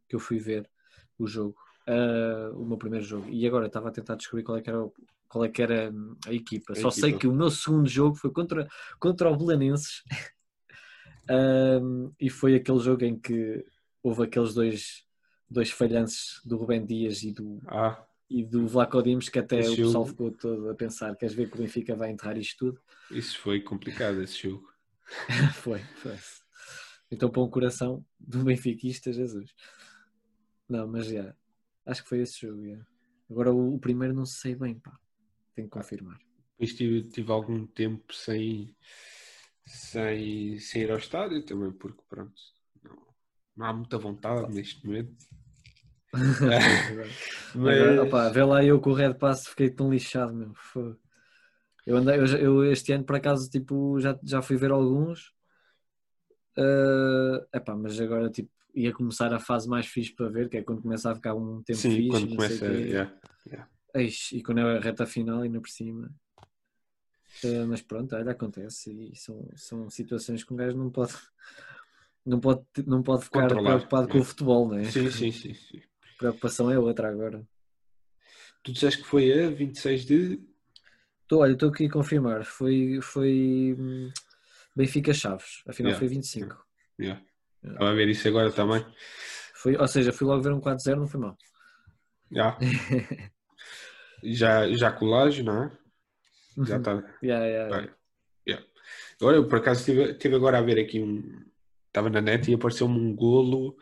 que 0.09 0.15
eu 0.15 0.19
fui 0.19 0.39
ver 0.39 0.69
o 1.19 1.27
jogo, 1.27 1.55
ah, 1.87 2.51
o 2.55 2.65
meu 2.65 2.77
primeiro 2.77 3.05
jogo. 3.05 3.29
E 3.29 3.47
agora 3.47 3.67
estava 3.67 3.89
a 3.89 3.91
tentar 3.91 4.15
descobrir 4.15 4.43
qual 4.43 4.57
é 4.57 4.61
que 4.61 4.69
era, 4.69 4.83
o- 4.83 4.93
qual 5.29 5.45
é 5.45 5.49
que 5.49 5.61
era 5.61 5.91
hum, 5.91 6.15
a 6.27 6.33
equipa. 6.33 6.75
A 6.75 6.79
Só 6.79 6.91
sei 6.91 7.13
equipa. 7.13 7.19
que 7.19 7.27
o 7.27 7.33
meu 7.33 7.49
segundo 7.51 7.87
jogo 7.89 8.15
foi 8.15 8.31
contra, 8.31 8.67
contra 8.99 9.29
o 9.31 9.37
Belenenses. 9.37 10.03
E 12.19 12.29
foi 12.29 12.55
aquele 12.55 12.79
jogo 12.79 13.03
em 13.03 13.17
que 13.19 13.65
houve 14.03 14.23
aqueles 14.23 14.53
dois, 14.53 15.03
dois 15.49 15.71
falhanços 15.71 16.41
do 16.45 16.57
Rubem 16.57 16.85
Dias 16.85 17.23
e 17.23 17.31
do, 17.31 17.61
Ah, 17.67 18.07
e 18.29 18.43
do 18.43 18.67
Vlaco 18.67 19.01
Dimos 19.03 19.29
que 19.29 19.39
até 19.39 19.59
Esse 19.59 19.73
o 19.73 19.75
pessoal 19.75 19.93
jogo- 20.05 20.09
ficou 20.09 20.31
todo 20.31 20.69
a 20.69 20.75
pensar 20.75 21.15
queres 21.15 21.35
ver 21.35 21.49
que 21.49 21.55
o 21.55 21.61
Benfica 21.61 21.95
vai 21.95 22.11
enterrar 22.11 22.37
isto 22.37 22.57
tudo? 22.71 22.81
isso 23.11 23.39
foi 23.39 23.61
complicado, 23.61 24.21
esse 24.21 24.43
jogo. 24.49 24.67
foi, 25.61 25.79
foi. 25.79 26.17
Então 27.11 27.29
para 27.29 27.41
um 27.43 27.49
coração 27.49 28.03
do 28.19 28.43
benfiquista, 28.43 29.13
Jesus. 29.13 29.53
Não, 30.67 30.87
mas 30.87 31.05
já, 31.07 31.35
acho 31.85 32.01
que 32.03 32.09
foi 32.09 32.19
esse 32.21 32.41
jogo. 32.41 32.61
Agora 33.29 33.53
o, 33.53 33.75
o 33.75 33.79
primeiro 33.79 34.13
não 34.13 34.25
sei 34.25 34.55
bem, 34.55 34.79
pá. 34.79 34.97
Tenho 35.53 35.67
que 35.67 35.73
confirmar. 35.73 36.19
Depois 36.51 36.73
tive, 36.75 37.03
tive 37.09 37.31
algum 37.31 37.65
tempo 37.67 38.13
sem, 38.13 38.75
sem, 39.65 40.59
sem 40.59 40.81
ir 40.83 40.91
ao 40.91 40.97
estádio 40.97 41.43
também, 41.43 41.71
porque 41.71 42.01
pronto, 42.09 42.33
não, 42.83 43.07
não 43.55 43.65
há 43.65 43.73
muita 43.73 43.97
vontade 43.97 44.53
neste 44.53 44.85
momento. 44.85 45.15
Mas, 47.55 47.81
Agora, 47.81 48.03
opá, 48.03 48.29
vê 48.29 48.43
lá 48.43 48.63
eu 48.63 48.79
com 48.81 48.89
o 48.89 48.93
Red 48.93 49.13
Pass 49.15 49.47
fiquei 49.47 49.69
tão 49.69 49.89
lixado, 49.89 50.33
meu. 50.33 50.53
Fogo. 50.55 50.97
Eu, 51.85 51.97
andei, 51.97 52.17
eu, 52.17 52.25
eu 52.25 52.71
este 52.71 52.91
ano 52.91 53.03
por 53.03 53.15
acaso 53.15 53.49
tipo, 53.49 53.99
já, 53.99 54.17
já 54.23 54.41
fui 54.41 54.57
ver 54.57 54.71
alguns. 54.71 55.33
Ah, 56.57 57.45
epá, 57.53 57.75
mas 57.75 57.99
agora 57.99 58.29
tipo, 58.29 58.49
ia 58.73 58.91
começar 58.91 59.33
a 59.33 59.39
fase 59.39 59.69
mais 59.69 59.85
fixe 59.85 60.13
para 60.13 60.29
ver, 60.29 60.49
que 60.49 60.57
é 60.57 60.63
quando 60.63 60.81
começa 60.81 61.11
a 61.11 61.15
ficar 61.15 61.35
um 61.35 61.61
tempo 61.61 61.79
sim, 61.79 61.91
fixe. 61.91 62.09
quando 62.09 62.29
não 62.29 62.35
começa. 62.35 62.59
quê. 62.59 62.89
yeah. 63.47 63.69
Eis, 63.93 64.29
e 64.33 64.43
quando 64.43 64.59
é 64.59 64.77
a 64.77 64.79
reta 64.79 65.05
final, 65.05 65.41
ainda 65.41 65.61
por 65.61 65.69
cima. 65.69 66.11
Ah, 67.43 67.65
mas 67.67 67.81
pronto, 67.81 68.15
olha, 68.15 68.31
acontece. 68.31 68.91
E 68.91 69.15
são, 69.15 69.47
são 69.55 69.89
situações 69.89 70.43
que 70.43 70.53
um 70.53 70.57
gajo 70.57 70.77
não 70.77 70.89
pode, 70.89 71.13
não 72.25 72.39
pode, 72.39 72.63
não 72.85 73.03
pode 73.03 73.25
ficar 73.25 73.43
Controlar, 73.43 73.75
preocupado 73.75 74.07
com 74.09 74.17
é. 74.17 74.21
o 74.21 74.23
futebol, 74.23 74.69
né? 74.69 74.83
Sim, 74.85 75.11
sim, 75.11 75.31
sim, 75.31 75.53
sim. 75.53 75.81
Preocupação 76.17 76.71
é 76.71 76.79
outra 76.79 77.09
agora. 77.09 77.45
Tu 78.63 78.71
disseste 78.71 79.01
que 79.01 79.07
foi 79.07 79.31
a 79.45 79.49
26 79.49 80.05
de. 80.05 80.41
Tô, 81.27 81.39
olha, 81.39 81.53
estou 81.53 81.69
aqui 81.69 81.85
a 81.85 81.91
confirmar. 81.91 82.45
Foi, 82.45 82.99
foi 83.01 83.75
hum, 83.77 84.11
Benfica 84.75 85.13
Chaves. 85.13 85.61
Afinal 85.67 85.91
Yeah. 85.91 85.99
foi 85.99 86.07
25. 86.07 86.65
Yeah. 86.99 87.23
Estava 87.63 87.91
a 87.91 87.93
ver 87.93 88.07
isso 88.07 88.27
agora 88.27 88.51
também. 88.51 88.85
Foi, 89.55 89.75
ou 89.75 89.87
seja, 89.87 90.13
fui 90.13 90.27
logo 90.27 90.41
ver 90.41 90.53
um 90.53 90.61
4-0, 90.61 90.95
não 90.97 91.07
foi 91.07 91.19
mal. 91.19 91.37
Já. 92.31 92.57
já, 94.23 94.73
já 94.73 94.91
colagem, 94.91 95.45
não 95.45 95.63
é? 95.63 95.77
Já 96.65 96.77
está. 96.77 96.95
Yeah, 97.21 97.45
yeah, 97.45 97.69
yeah. 97.69 97.95
Yeah. 98.47 98.67
Agora, 99.21 99.37
eu 99.37 99.47
por 99.47 99.59
acaso 99.59 99.81
estive, 99.81 100.11
estive 100.11 100.35
agora 100.35 100.57
a 100.57 100.61
ver 100.61 100.79
aqui 100.79 100.99
um. 100.99 101.45
Estava 101.87 102.09
na 102.09 102.21
net 102.21 102.49
e 102.49 102.55
apareceu-me 102.55 102.99
um 102.99 103.15
golo 103.15 103.77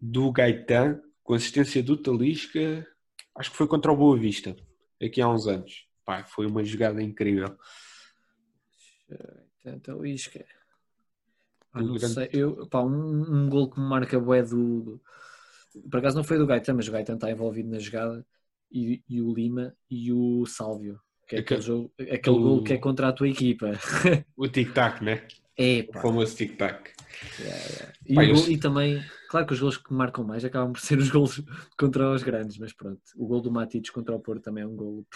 do 0.00 0.32
Gaetan 0.32 1.02
com 1.26 1.34
assistência 1.34 1.82
do 1.82 1.96
Talisca. 1.96 2.86
Acho 3.36 3.50
que 3.50 3.56
foi 3.56 3.66
contra 3.66 3.92
o 3.92 3.96
Boa 3.96 4.16
Vista, 4.16 4.56
aqui 5.02 5.20
há 5.20 5.28
uns 5.28 5.46
anos. 5.46 5.86
Pá, 6.04 6.24
foi 6.24 6.46
uma 6.46 6.64
jogada 6.64 7.02
incrível. 7.02 7.54
Isca. 10.04 10.44
Pá, 11.72 11.82
não 11.82 11.94
grande- 11.94 12.14
sei. 12.14 12.28
Eu, 12.32 12.66
pá, 12.68 12.80
um, 12.82 13.22
um 13.44 13.48
gol 13.48 13.68
que 13.70 13.78
me 13.80 13.86
marca 13.86 14.18
bué 14.18 14.42
do, 14.42 14.80
do- 14.80 15.00
Por 15.90 15.98
acaso 15.98 16.16
não 16.16 16.24
foi 16.24 16.38
do 16.38 16.46
Gaetan, 16.46 16.74
mas 16.74 16.88
o 16.88 16.92
Gaetan 16.92 17.14
está 17.14 17.30
envolvido 17.30 17.68
na 17.70 17.78
jogada. 17.78 18.24
E, 18.70 19.02
e 19.08 19.20
o 19.20 19.32
Lima 19.32 19.74
e 19.90 20.12
o 20.12 20.44
Sálvio. 20.46 21.00
Que 21.28 21.36
é 21.36 21.38
aquele, 21.40 21.60
jogo, 21.60 21.92
aquele 22.00 22.36
o- 22.36 22.40
gol 22.42 22.62
que 22.64 22.72
é 22.72 22.78
contra 22.78 23.08
a 23.08 23.12
tua 23.12 23.28
equipa. 23.28 23.72
O 24.36 24.48
tic-tac, 24.48 25.02
né? 25.04 25.26
É, 25.58 25.80
O 25.88 25.92
pá. 25.92 26.02
famoso 26.02 26.36
tic-tac. 26.36 26.90
Yeah, 27.40 27.64
yeah. 27.70 27.92
E, 28.06 28.14
o 28.18 28.22
eu 28.22 28.52
e 28.52 28.58
também, 28.58 29.02
claro 29.36 29.46
que 29.46 29.52
os 29.52 29.60
gols 29.60 29.76
que 29.76 29.92
marcam 29.92 30.24
mais 30.24 30.44
acabam 30.44 30.72
por 30.72 30.80
ser 30.80 30.98
os 30.98 31.10
gols 31.10 31.42
contra 31.78 32.10
os 32.10 32.22
grandes, 32.22 32.56
mas 32.58 32.72
pronto. 32.72 33.00
O 33.16 33.26
gol 33.26 33.40
do 33.42 33.50
Matites 33.50 33.90
contra 33.90 34.14
o 34.14 34.20
Porto 34.20 34.42
também 34.44 34.64
é 34.64 34.66
um 34.66 34.74
gol. 34.74 35.06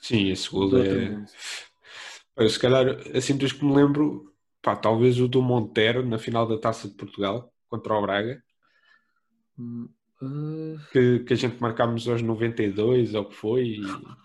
Sim, 0.00 0.30
esse 0.30 0.50
gol 0.50 0.76
é. 0.78 1.24
Pá, 2.34 2.48
Se 2.48 2.58
calhar, 2.58 2.86
assim 3.14 3.36
dos 3.36 3.52
que 3.52 3.64
me 3.64 3.74
lembro, 3.74 4.34
pá, 4.62 4.76
talvez 4.76 5.18
o 5.18 5.28
do 5.28 5.40
Montero 5.42 6.06
na 6.06 6.18
final 6.18 6.46
da 6.46 6.58
Taça 6.58 6.88
de 6.88 6.94
Portugal 6.94 7.52
contra 7.68 7.94
o 7.94 8.02
Braga, 8.02 8.42
Hum, 9.58 9.90
uh, 10.22 10.78
que, 10.90 11.18
que 11.20 11.34
a 11.34 11.36
gente 11.36 11.60
marcámos 11.60 12.08
aos 12.08 12.22
92 12.22 13.14
ou 13.14 13.26
que 13.26 13.34
foi, 13.34 13.62
e 13.62 13.80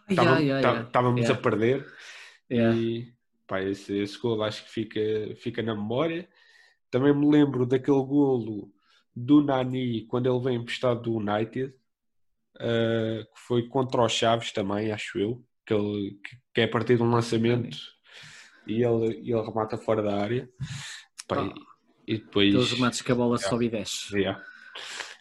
yeah, 0.09 0.39
yeah, 0.39 0.59
yeah. 0.59 0.81
estávamos 0.83 1.21
Yeah. 1.21 1.37
a 1.37 1.41
perder. 1.41 1.85
E 2.49 3.11
pá, 3.45 3.61
esse, 3.61 3.97
esse 3.97 4.17
golo 4.17 4.43
acho 4.43 4.63
que 4.63 4.71
fica, 4.71 4.99
fica 5.35 5.61
na 5.61 5.75
memória. 5.75 6.27
Também 6.89 7.13
me 7.13 7.29
lembro 7.29 7.65
daquele 7.65 7.97
golo 8.05 8.71
do 9.15 9.41
Nani 9.41 10.05
quando 10.07 10.27
ele 10.27 10.43
veio 10.43 10.61
emprestado 10.61 11.01
do 11.01 11.15
United, 11.15 11.73
eh, 12.59 13.25
que 13.33 13.41
foi 13.41 13.67
contra 13.67 14.01
o 14.01 14.09
Chaves 14.09 14.51
também, 14.51 14.91
acho 14.91 15.17
eu, 15.17 15.43
que, 15.65 15.73
ele, 15.73 16.19
que, 16.53 16.61
é 16.61 16.65
a 16.65 16.69
partir 16.69 16.97
de 16.97 17.03
um 17.03 17.09
lançamento 17.09 17.77
e 18.67 18.83
ele, 18.83 19.17
ele 19.17 19.41
remata 19.41 19.77
fora 19.77 20.01
da 20.01 20.21
área. 20.21 20.49
Pá, 21.27 21.43
e, 22.07 22.15
e 22.15 22.17
depois. 22.17 22.49
Aqueles 22.49 22.71
remates 22.73 23.01
que 23.01 23.11
a 23.11 23.15
bola 23.15 23.35
Yeah. 23.35 23.49
sobe 23.49 23.65
e 23.65 23.69
desce. 23.69 24.17
Yeah. 24.17 24.43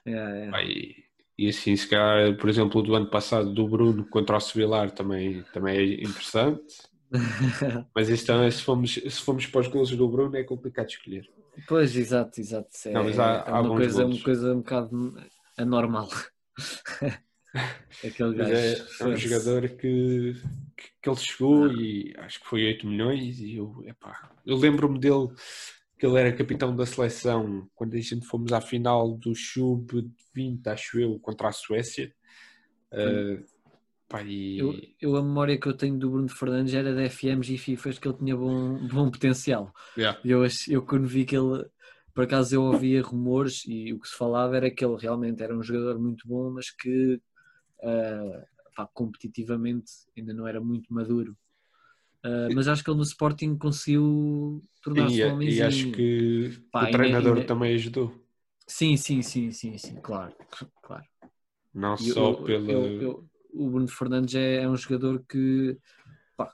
Yeah, 0.06 0.34
yeah. 0.34 0.52
Pá, 0.52 0.62
e, 0.62 0.94
e 1.38 1.48
assim, 1.48 1.76
se 1.76 1.88
calhar, 1.88 2.36
por 2.36 2.48
exemplo, 2.48 2.80
o 2.80 2.82
do 2.82 2.94
ano 2.94 3.10
passado 3.10 3.52
do 3.52 3.68
Bruno 3.68 4.04
contra 4.08 4.36
o 4.36 4.40
Sevilar 4.40 4.90
também, 4.90 5.42
também 5.52 5.76
é 5.76 6.02
interessante. 6.02 6.62
Mas 7.94 8.08
isso 8.08 8.26
também, 8.26 8.50
se 8.50 8.62
formos, 8.62 8.94
se 8.94 9.20
formos 9.20 9.46
para 9.46 9.60
os 9.60 9.68
golos 9.68 9.90
do 9.90 10.08
Bruno, 10.08 10.36
é 10.36 10.42
complicado 10.42 10.88
escolher. 10.88 11.28
Pois, 11.66 11.96
exato, 11.96 12.40
exato. 12.40 12.68
É, 12.86 12.92
Não, 12.92 13.02
há- 13.02 13.44
é 13.46 13.50
há 13.50 13.60
uma, 13.60 13.76
coisa, 13.76 14.04
uma 14.04 14.20
coisa 14.22 14.52
um 14.54 14.58
bocado 14.58 15.14
anormal. 15.56 16.08
Aquele 18.04 18.34
gajo. 18.34 18.52
é, 18.52 19.02
é 19.02 19.06
um 19.06 19.16
jogador 19.16 19.68
que, 19.70 20.34
que, 20.76 20.88
que 21.02 21.08
ele 21.08 21.16
chegou 21.16 21.68
e 21.72 22.14
acho 22.18 22.40
que 22.40 22.46
foi 22.46 22.66
8 22.66 22.86
milhões. 22.86 23.38
E 23.40 23.56
eu, 23.56 23.82
epá, 23.86 24.30
eu 24.44 24.56
lembro-me 24.56 24.98
dele 24.98 25.28
que 25.98 26.04
ele 26.06 26.18
era 26.18 26.36
capitão 26.36 26.74
da 26.74 26.84
seleção 26.84 27.68
quando 27.74 27.94
a 27.94 28.00
gente 28.00 28.26
fomos 28.26 28.52
à 28.52 28.60
final 28.60 29.16
do 29.16 29.34
Sub-20, 29.34 30.66
acho 30.66 30.98
eu, 31.00 31.18
contra 31.20 31.48
a 31.48 31.52
Suécia. 31.52 32.12
Uh, 32.92 33.44
pá, 34.14 34.22
e, 34.22 34.58
Eu, 34.58 34.74
eu, 35.00 35.16
a 35.16 35.22
memória 35.22 35.58
que 35.58 35.66
eu 35.68 35.76
tenho 35.76 35.98
do 35.98 36.10
Bruno 36.10 36.28
Fernandes 36.28 36.74
era 36.74 36.94
de 36.94 37.02
FMs 37.08 37.52
e 37.52 37.58
FIFAs 37.58 37.98
que 37.98 38.06
ele 38.08 38.16
tinha 38.18 38.36
bom, 38.36 38.78
bom 38.88 39.10
potencial. 39.10 39.72
yeah, 39.96 40.18
E 40.24 40.30
Eu, 40.30 40.42
eu 40.68 40.82
quando 40.86 41.06
vi 41.08 41.24
que 41.24 41.36
ele, 41.36 41.64
por 42.14 42.24
acaso 42.24 42.54
eu 42.54 42.62
ouvia 42.62 43.02
rumores 43.02 43.64
e 43.66 43.92
o 43.92 43.98
que 44.00 44.08
se 44.08 44.16
falava 44.16 44.56
era 44.56 44.70
que 44.70 44.84
ele 44.84 44.96
realmente 44.96 45.42
era 45.42 45.56
um 45.56 45.62
jogador 45.62 45.98
muito 45.98 46.26
bom, 46.28 46.50
mas 46.50 46.70
que 46.70 47.20
ah, 47.82 48.44
pá, 48.76 48.86
competitivamente 48.94 49.90
ainda 50.16 50.32
não 50.32 50.46
era 50.46 50.60
muito 50.60 50.92
maduro. 50.94 51.36
Ah, 52.22 52.48
mas 52.54 52.68
acho 52.68 52.82
que 52.84 52.90
ele 52.90 52.96
no 52.98 53.02
Sporting 53.04 53.56
conseguiu 53.58 54.64
tornar-se 54.82 55.16
e, 55.20 55.24
um 55.24 55.30
e 55.30 55.34
homenzinho. 55.34 55.66
acho 55.66 55.92
que 55.92 56.62
Pá, 56.72 56.84
o 56.84 56.90
treinador 56.90 57.36
ainda- 57.38 57.46
também 57.46 57.74
ajudou. 57.74 58.12
Sim, 58.66 58.96
sim, 58.96 59.20
sim, 59.22 59.50
sim, 59.52 59.76
sim, 59.78 59.94
claro, 60.00 60.34
claro. 60.82 61.04
Não 61.74 61.96
E 62.00 62.04
só 62.04 62.32
eu- 62.32 62.46
pela. 62.46 62.72
eu- 62.72 63.02
eu- 63.02 63.28
o 63.54 63.70
Bruno 63.70 63.88
Fernandes 63.88 64.34
é, 64.34 64.62
é 64.62 64.68
um 64.68 64.76
jogador 64.76 65.24
que 65.28 65.78
pá, 66.36 66.52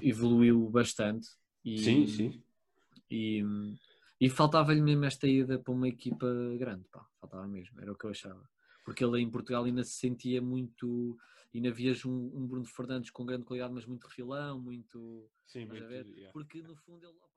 evoluiu 0.00 0.68
bastante 0.70 1.28
e, 1.64 1.78
Sim, 1.78 2.06
sim. 2.06 2.42
e, 3.10 3.44
e 4.20 4.30
faltava-lhe 4.30 4.80
mesmo 4.80 5.04
esta 5.04 5.26
ida 5.26 5.58
para 5.58 5.72
uma 5.72 5.88
equipa 5.88 6.26
grande, 6.58 6.84
pá, 6.90 7.04
faltava 7.20 7.46
mesmo, 7.46 7.80
era 7.80 7.92
o 7.92 7.96
que 7.96 8.06
eu 8.06 8.10
achava. 8.10 8.48
Porque 8.84 9.04
ele 9.04 9.20
em 9.20 9.30
Portugal 9.30 9.64
ainda 9.64 9.82
se 9.84 9.94
sentia 9.94 10.40
muito, 10.40 11.18
ainda 11.54 11.70
vias 11.72 12.04
um, 12.04 12.30
um 12.34 12.46
Bruno 12.46 12.64
Fernandes 12.66 13.10
com 13.10 13.26
grande 13.26 13.44
qualidade, 13.44 13.74
mas 13.74 13.84
muito 13.84 14.06
refilão, 14.06 14.60
muito. 14.60 15.28
Sim, 15.44 15.66
muito- 15.66 15.84
yeah. 15.84 16.32
Porque 16.32 16.62
no 16.62 16.74
fundo 16.76 17.04
ele. 17.06 17.26